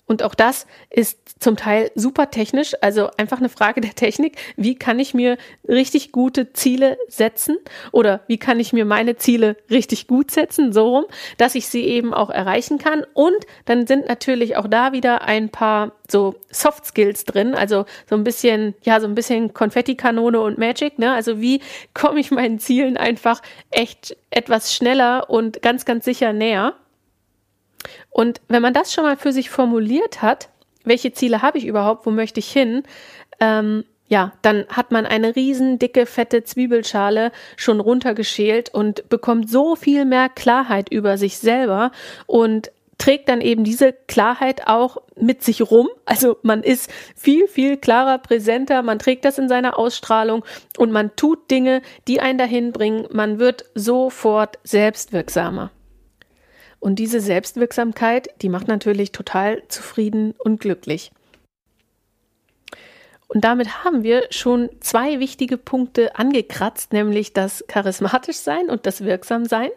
Und 0.08 0.22
auch 0.22 0.36
das 0.36 0.68
ist 0.90 1.42
zum 1.42 1.58
Teil 1.58 1.92
super 1.96 2.30
technisch, 2.30 2.74
also 2.82 3.10
einfach 3.18 3.40
eine 3.40 3.50
Frage 3.50 3.82
der 3.82 3.96
Technik. 3.96 4.38
Wie 4.56 4.76
kann 4.76 5.00
ich 5.00 5.14
mir 5.14 5.38
richtig 5.68 6.12
gute 6.12 6.54
Ziele 6.54 6.98
setzen 7.08 7.58
oder 7.92 8.22
wie 8.28 8.38
kann 8.38 8.60
ich 8.60 8.72
mir 8.72 8.86
meine 8.86 9.16
Ziele 9.16 9.58
richtig 9.70 10.08
gut 10.08 10.30
setzen, 10.30 10.74
so 10.74 10.96
rum, 10.96 11.06
dass 11.38 11.56
ich 11.56 11.68
sie 11.68 11.84
eben 11.86 12.14
auch 12.14 12.30
erreichen 12.30 12.78
kann. 12.78 13.04
Und 13.14 13.46
dann 13.66 13.88
sind 13.88 14.08
natürlich 14.08 14.58
auch 14.58 14.68
da 14.68 14.92
wieder 14.92 15.24
ein 15.24 15.50
paar 15.50 15.94
so 16.10 16.36
Soft 16.52 16.86
Skills 16.86 17.26
drin, 17.26 17.56
also 17.56 17.86
so 18.08 18.16
ein 18.16 18.24
bisschen, 18.24 18.76
ja, 18.84 19.00
so 19.00 19.08
ein 19.08 19.16
bisschen 19.16 19.54
Konfettikanone 19.54 20.40
und 20.40 20.60
Magic, 20.60 21.00
ne? 21.00 21.14
Also 21.14 21.42
wie 21.42 21.62
komme 21.96 22.20
ich 22.20 22.30
meinen 22.30 22.60
Zielen 22.60 22.96
einfach 22.96 23.42
echt 23.72 24.16
etwas 24.30 24.74
schneller 24.74 25.30
und 25.30 25.64
ganz, 25.64 25.86
ganz 25.86 26.06
sicher 26.06 26.32
näher? 26.32 26.76
Und 28.10 28.42
wenn 28.48 28.62
man 28.62 28.74
das 28.74 28.94
schon 28.94 29.04
mal 29.04 29.18
für 29.18 29.32
sich 29.32 29.50
formuliert 29.50 30.22
hat, 30.22 30.50
welche 30.84 31.14
Ziele 31.14 31.42
habe 31.42 31.58
ich 31.58 31.66
überhaupt, 31.66 32.06
wo 32.06 32.12
möchte 32.12 32.40
ich 32.40 32.52
hin, 32.52 32.84
ähm, 33.40 33.84
ja, 34.08 34.34
dann 34.44 34.66
hat 34.70 34.92
man 34.92 35.06
eine 35.06 35.36
riesen 35.36 35.80
dicke, 35.80 36.06
fette 36.06 36.44
Zwiebelschale 36.44 37.32
schon 37.58 37.80
runtergeschält 37.80 38.70
und 38.74 39.10
bekommt 39.10 39.50
so 39.50 39.76
viel 39.76 40.06
mehr 40.06 40.30
Klarheit 40.30 40.90
über 40.90 41.18
sich 41.18 41.40
selber 41.40 41.92
und 42.28 42.72
trägt 42.98 43.30
dann 43.30 43.42
eben 43.42 43.64
diese 43.64 43.94
Klarheit 43.94 44.68
auch 44.68 44.98
mit 45.16 45.44
sich 45.44 45.62
rum. 45.70 45.90
Also 46.06 46.38
man 46.44 46.64
ist 46.64 46.90
viel, 47.16 47.48
viel 47.48 47.78
klarer, 47.78 48.20
präsenter, 48.20 48.84
man 48.84 49.00
trägt 49.00 49.26
das 49.26 49.38
in 49.38 49.50
seiner 49.50 49.78
Ausstrahlung 49.78 50.46
und 50.78 50.92
man 50.92 51.16
tut 51.16 51.50
Dinge, 51.52 51.82
die 52.08 52.22
einen 52.22 52.38
dahin 52.38 52.72
bringen. 52.72 53.08
Man 53.12 53.40
wird 53.40 53.66
sofort 53.74 54.60
selbstwirksamer. 54.64 55.72
Und 56.80 56.98
diese 56.98 57.20
Selbstwirksamkeit, 57.20 58.30
die 58.42 58.50
macht 58.50 58.68
natürlich 58.68 59.12
total 59.12 59.64
zufrieden 59.68 60.34
und 60.38 60.60
glücklich. 60.60 61.12
Und 63.28 63.44
damit 63.44 63.84
haben 63.84 64.04
wir 64.04 64.28
schon 64.30 64.70
zwei 64.82 65.20
wichtige 65.20 65.58
Punkte 65.58 66.16
angekratzt, 66.16 66.94
nämlich 66.94 67.34
das 67.34 67.66
charismatisch 67.68 68.38
sein 68.38 68.70
und 68.70 68.86
das 68.86 69.04
wirksam 69.04 69.46
sein. 69.46 69.70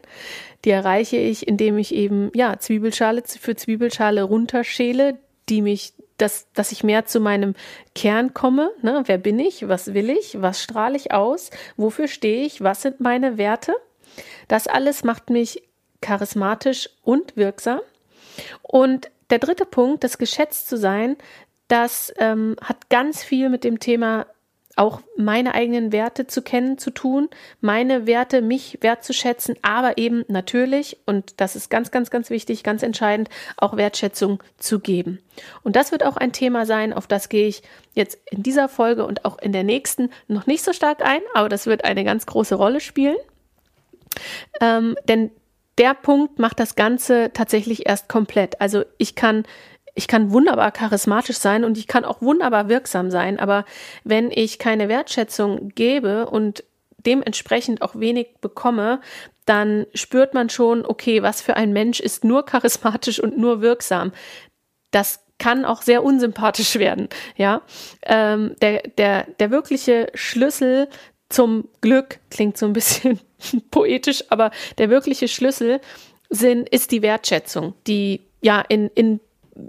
Die 0.64 0.70
erreiche 0.70 1.16
ich, 1.16 1.48
indem 1.48 1.78
ich 1.78 1.94
eben 1.94 2.30
ja 2.34 2.58
Zwiebelschale 2.58 3.22
für 3.24 3.56
Zwiebelschale 3.56 4.22
runterschäle, 4.22 5.18
die 5.48 5.62
mich 5.62 5.94
dass, 6.18 6.52
dass 6.52 6.72
ich 6.72 6.84
mehr 6.84 7.06
zu 7.06 7.20
meinem 7.20 7.54
Kern 7.94 8.34
komme. 8.34 8.70
Ne? 8.82 9.04
Wer 9.06 9.18
bin 9.18 9.38
ich? 9.38 9.68
Was 9.68 9.94
will 9.94 10.10
ich? 10.10 10.42
Was 10.42 10.60
strahle 10.62 10.96
ich 10.96 11.12
aus? 11.12 11.50
Wofür 11.76 12.08
stehe 12.08 12.44
ich? 12.44 12.60
Was 12.60 12.82
sind 12.82 13.00
meine 13.00 13.38
Werte? 13.38 13.72
Das 14.48 14.66
alles 14.66 15.04
macht 15.04 15.30
mich 15.30 15.62
charismatisch 16.00 16.88
und 17.02 17.36
wirksam. 17.36 17.80
Und 18.62 19.10
der 19.30 19.38
dritte 19.38 19.64
Punkt, 19.64 20.04
das 20.04 20.18
geschätzt 20.18 20.68
zu 20.68 20.76
sein, 20.76 21.16
das 21.68 22.12
ähm, 22.18 22.56
hat 22.62 22.88
ganz 22.88 23.22
viel 23.22 23.50
mit 23.50 23.64
dem 23.64 23.78
Thema 23.78 24.26
auch 24.78 25.00
meine 25.16 25.54
eigenen 25.54 25.90
Werte 25.90 26.28
zu 26.28 26.40
kennen 26.40 26.78
zu 26.78 26.90
tun, 26.90 27.28
meine 27.60 28.06
Werte, 28.06 28.42
mich 28.42 28.78
wertzuschätzen, 28.80 29.56
aber 29.60 29.98
eben 29.98 30.24
natürlich, 30.28 30.98
und 31.04 31.40
das 31.40 31.56
ist 31.56 31.68
ganz, 31.68 31.90
ganz, 31.90 32.10
ganz 32.10 32.30
wichtig, 32.30 32.62
ganz 32.62 32.84
entscheidend, 32.84 33.28
auch 33.56 33.76
Wertschätzung 33.76 34.40
zu 34.56 34.78
geben. 34.78 35.18
Und 35.64 35.74
das 35.74 35.90
wird 35.90 36.04
auch 36.04 36.16
ein 36.16 36.32
Thema 36.32 36.64
sein, 36.64 36.92
auf 36.92 37.08
das 37.08 37.28
gehe 37.28 37.48
ich 37.48 37.62
jetzt 37.94 38.18
in 38.30 38.44
dieser 38.44 38.68
Folge 38.68 39.04
und 39.04 39.24
auch 39.24 39.38
in 39.38 39.52
der 39.52 39.64
nächsten 39.64 40.10
noch 40.28 40.46
nicht 40.46 40.62
so 40.62 40.72
stark 40.72 41.04
ein, 41.04 41.22
aber 41.34 41.48
das 41.48 41.66
wird 41.66 41.84
eine 41.84 42.04
ganz 42.04 42.24
große 42.26 42.54
Rolle 42.54 42.80
spielen. 42.80 43.16
Ähm, 44.60 44.96
denn 45.08 45.30
der 45.78 45.94
Punkt 45.94 46.38
macht 46.38 46.60
das 46.60 46.74
Ganze 46.74 47.30
tatsächlich 47.32 47.86
erst 47.86 48.08
komplett. 48.08 48.60
Also 48.60 48.84
ich 48.98 49.14
kann 49.14 49.44
ich 49.94 50.06
kann 50.06 50.30
wunderbar 50.30 50.70
charismatisch 50.70 51.38
sein 51.38 51.64
und 51.64 51.76
ich 51.76 51.88
kann 51.88 52.04
auch 52.04 52.22
wunderbar 52.22 52.68
wirksam 52.68 53.10
sein, 53.10 53.40
aber 53.40 53.64
wenn 54.04 54.30
ich 54.30 54.60
keine 54.60 54.88
Wertschätzung 54.88 55.70
gebe 55.70 56.26
und 56.26 56.62
dementsprechend 57.04 57.82
auch 57.82 57.96
wenig 57.96 58.36
bekomme, 58.40 59.00
dann 59.44 59.86
spürt 59.94 60.34
man 60.34 60.50
schon, 60.50 60.86
okay, 60.86 61.22
was 61.22 61.42
für 61.42 61.56
ein 61.56 61.72
Mensch 61.72 61.98
ist 61.98 62.22
nur 62.22 62.44
charismatisch 62.44 63.18
und 63.18 63.38
nur 63.38 63.60
wirksam. 63.60 64.12
Das 64.92 65.24
kann 65.38 65.64
auch 65.64 65.82
sehr 65.82 66.04
unsympathisch 66.04 66.74
werden, 66.78 67.08
ja. 67.36 67.62
Ähm, 68.02 68.54
der, 68.62 68.82
der, 68.82 69.24
der 69.40 69.50
wirkliche 69.50 70.10
Schlüssel 70.14 70.88
zum 71.28 71.68
Glück 71.80 72.20
klingt 72.30 72.56
so 72.56 72.66
ein 72.66 72.72
bisschen 72.72 73.20
poetisch, 73.70 74.24
aber 74.30 74.50
der 74.78 74.90
wirkliche 74.90 75.28
Schlüssel 75.28 75.80
sind, 76.30 76.68
ist 76.68 76.90
die 76.90 77.02
Wertschätzung, 77.02 77.74
die 77.86 78.22
ja 78.40 78.60
in, 78.60 78.88
in 78.94 79.20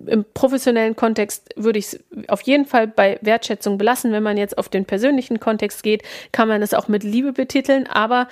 im 0.05 0.23
professionellen 0.35 0.95
Kontext 0.95 1.49
würde 1.55 1.79
ich 1.79 1.85
es 1.87 1.99
auf 2.27 2.41
jeden 2.41 2.65
Fall 2.65 2.87
bei 2.87 3.17
Wertschätzung 3.21 3.79
belassen. 3.79 4.11
Wenn 4.11 4.21
man 4.21 4.37
jetzt 4.37 4.55
auf 4.57 4.69
den 4.69 4.85
persönlichen 4.85 5.39
Kontext 5.39 5.81
geht, 5.81 6.03
kann 6.31 6.47
man 6.47 6.61
es 6.61 6.75
auch 6.75 6.87
mit 6.87 7.03
Liebe 7.03 7.33
betiteln, 7.33 7.87
aber 7.87 8.27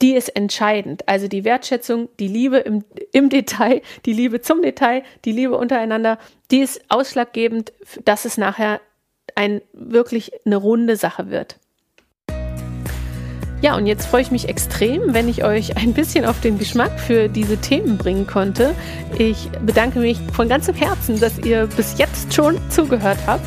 die 0.00 0.14
ist 0.14 0.30
entscheidend. 0.30 1.08
Also 1.08 1.28
die 1.28 1.44
Wertschätzung, 1.44 2.08
die 2.18 2.26
Liebe 2.26 2.58
im, 2.58 2.84
im 3.12 3.28
Detail, 3.28 3.82
die 4.04 4.12
Liebe 4.12 4.40
zum 4.40 4.62
Detail, 4.62 5.04
die 5.24 5.32
Liebe 5.32 5.56
untereinander, 5.56 6.18
die 6.50 6.60
ist 6.60 6.82
ausschlaggebend, 6.88 7.72
dass 8.04 8.24
es 8.24 8.36
nachher 8.36 8.80
ein 9.34 9.62
wirklich 9.72 10.32
eine 10.44 10.56
runde 10.56 10.96
Sache 10.96 11.30
wird. 11.30 11.58
Ja, 13.62 13.76
und 13.76 13.86
jetzt 13.86 14.06
freue 14.06 14.22
ich 14.22 14.32
mich 14.32 14.48
extrem, 14.48 15.14
wenn 15.14 15.28
ich 15.28 15.44
euch 15.44 15.76
ein 15.76 15.94
bisschen 15.94 16.24
auf 16.24 16.40
den 16.40 16.58
Geschmack 16.58 16.98
für 16.98 17.28
diese 17.28 17.56
Themen 17.56 17.96
bringen 17.96 18.26
konnte. 18.26 18.74
Ich 19.16 19.50
bedanke 19.64 20.00
mich 20.00 20.18
von 20.32 20.48
ganzem 20.48 20.74
Herzen, 20.74 21.20
dass 21.20 21.38
ihr 21.38 21.68
bis 21.76 21.96
jetzt 21.96 22.34
schon 22.34 22.58
zugehört 22.70 23.18
habt 23.24 23.46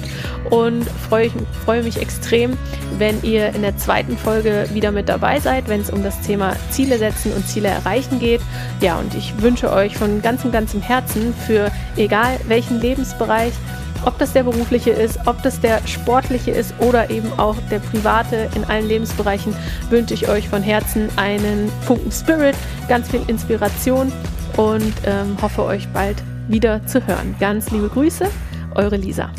und 0.52 0.86
freue, 1.10 1.30
freue 1.66 1.84
mich 1.84 1.98
extrem, 2.02 2.58
wenn 2.98 3.22
ihr 3.24 3.54
in 3.56 3.62
der 3.62 3.76
zweiten 3.76 4.18
Folge 4.18 4.70
wieder 4.72 4.94
mit 4.94 5.10
dabei 5.10 5.42
seid, 5.42 5.68
wenn 5.68 5.82
es 5.82 5.90
um 5.90 6.02
das 6.02 6.22
Thema 6.22 6.56
Ziele 6.70 6.98
setzen 6.98 7.34
und 7.34 7.46
Ziele 7.46 7.68
erreichen 7.68 8.18
geht. 8.18 8.40
Ja, 8.80 8.98
und 8.98 9.14
ich 9.16 9.34
wünsche 9.42 9.70
euch 9.70 9.98
von 9.98 10.22
ganzem, 10.22 10.50
ganzem 10.54 10.82
Herzen 10.82 11.34
für 11.46 11.70
egal 11.98 12.40
welchen 12.48 12.80
Lebensbereich, 12.80 13.52
ob 14.06 14.18
das 14.18 14.34
der 14.34 14.44
berufliche 14.44 14.92
ist, 14.92 15.20
ob 15.26 15.42
das 15.44 15.60
der 15.60 15.86
sportliche 15.88 16.52
ist 16.52 16.74
oder 16.80 17.10
eben 17.10 17.32
auch 17.38 17.56
der 17.70 17.80
private 17.80 18.50
in 18.56 18.64
allen 18.66 18.88
Lebensbereichen, 18.88 19.56
wünsche 19.90 20.14
ich 20.14 20.30
euch 20.30 20.48
von 20.48 20.62
Herzen 20.62 21.10
einen 21.18 21.72
Funken 21.82 22.12
Spirit, 22.12 22.56
ganz 22.88 23.10
viel 23.10 23.22
Inspiration 23.28 24.12
und 24.58 24.94
ähm, 25.06 25.38
hoffe 25.42 25.64
euch 25.64 25.88
bald 25.90 26.22
wieder 26.48 26.86
zu 26.86 27.06
hören. 27.06 27.36
Ganz 27.40 27.72
liebe 27.72 27.90
Grüße, 27.90 28.30
eure 28.76 28.98
Lisa. 28.98 29.30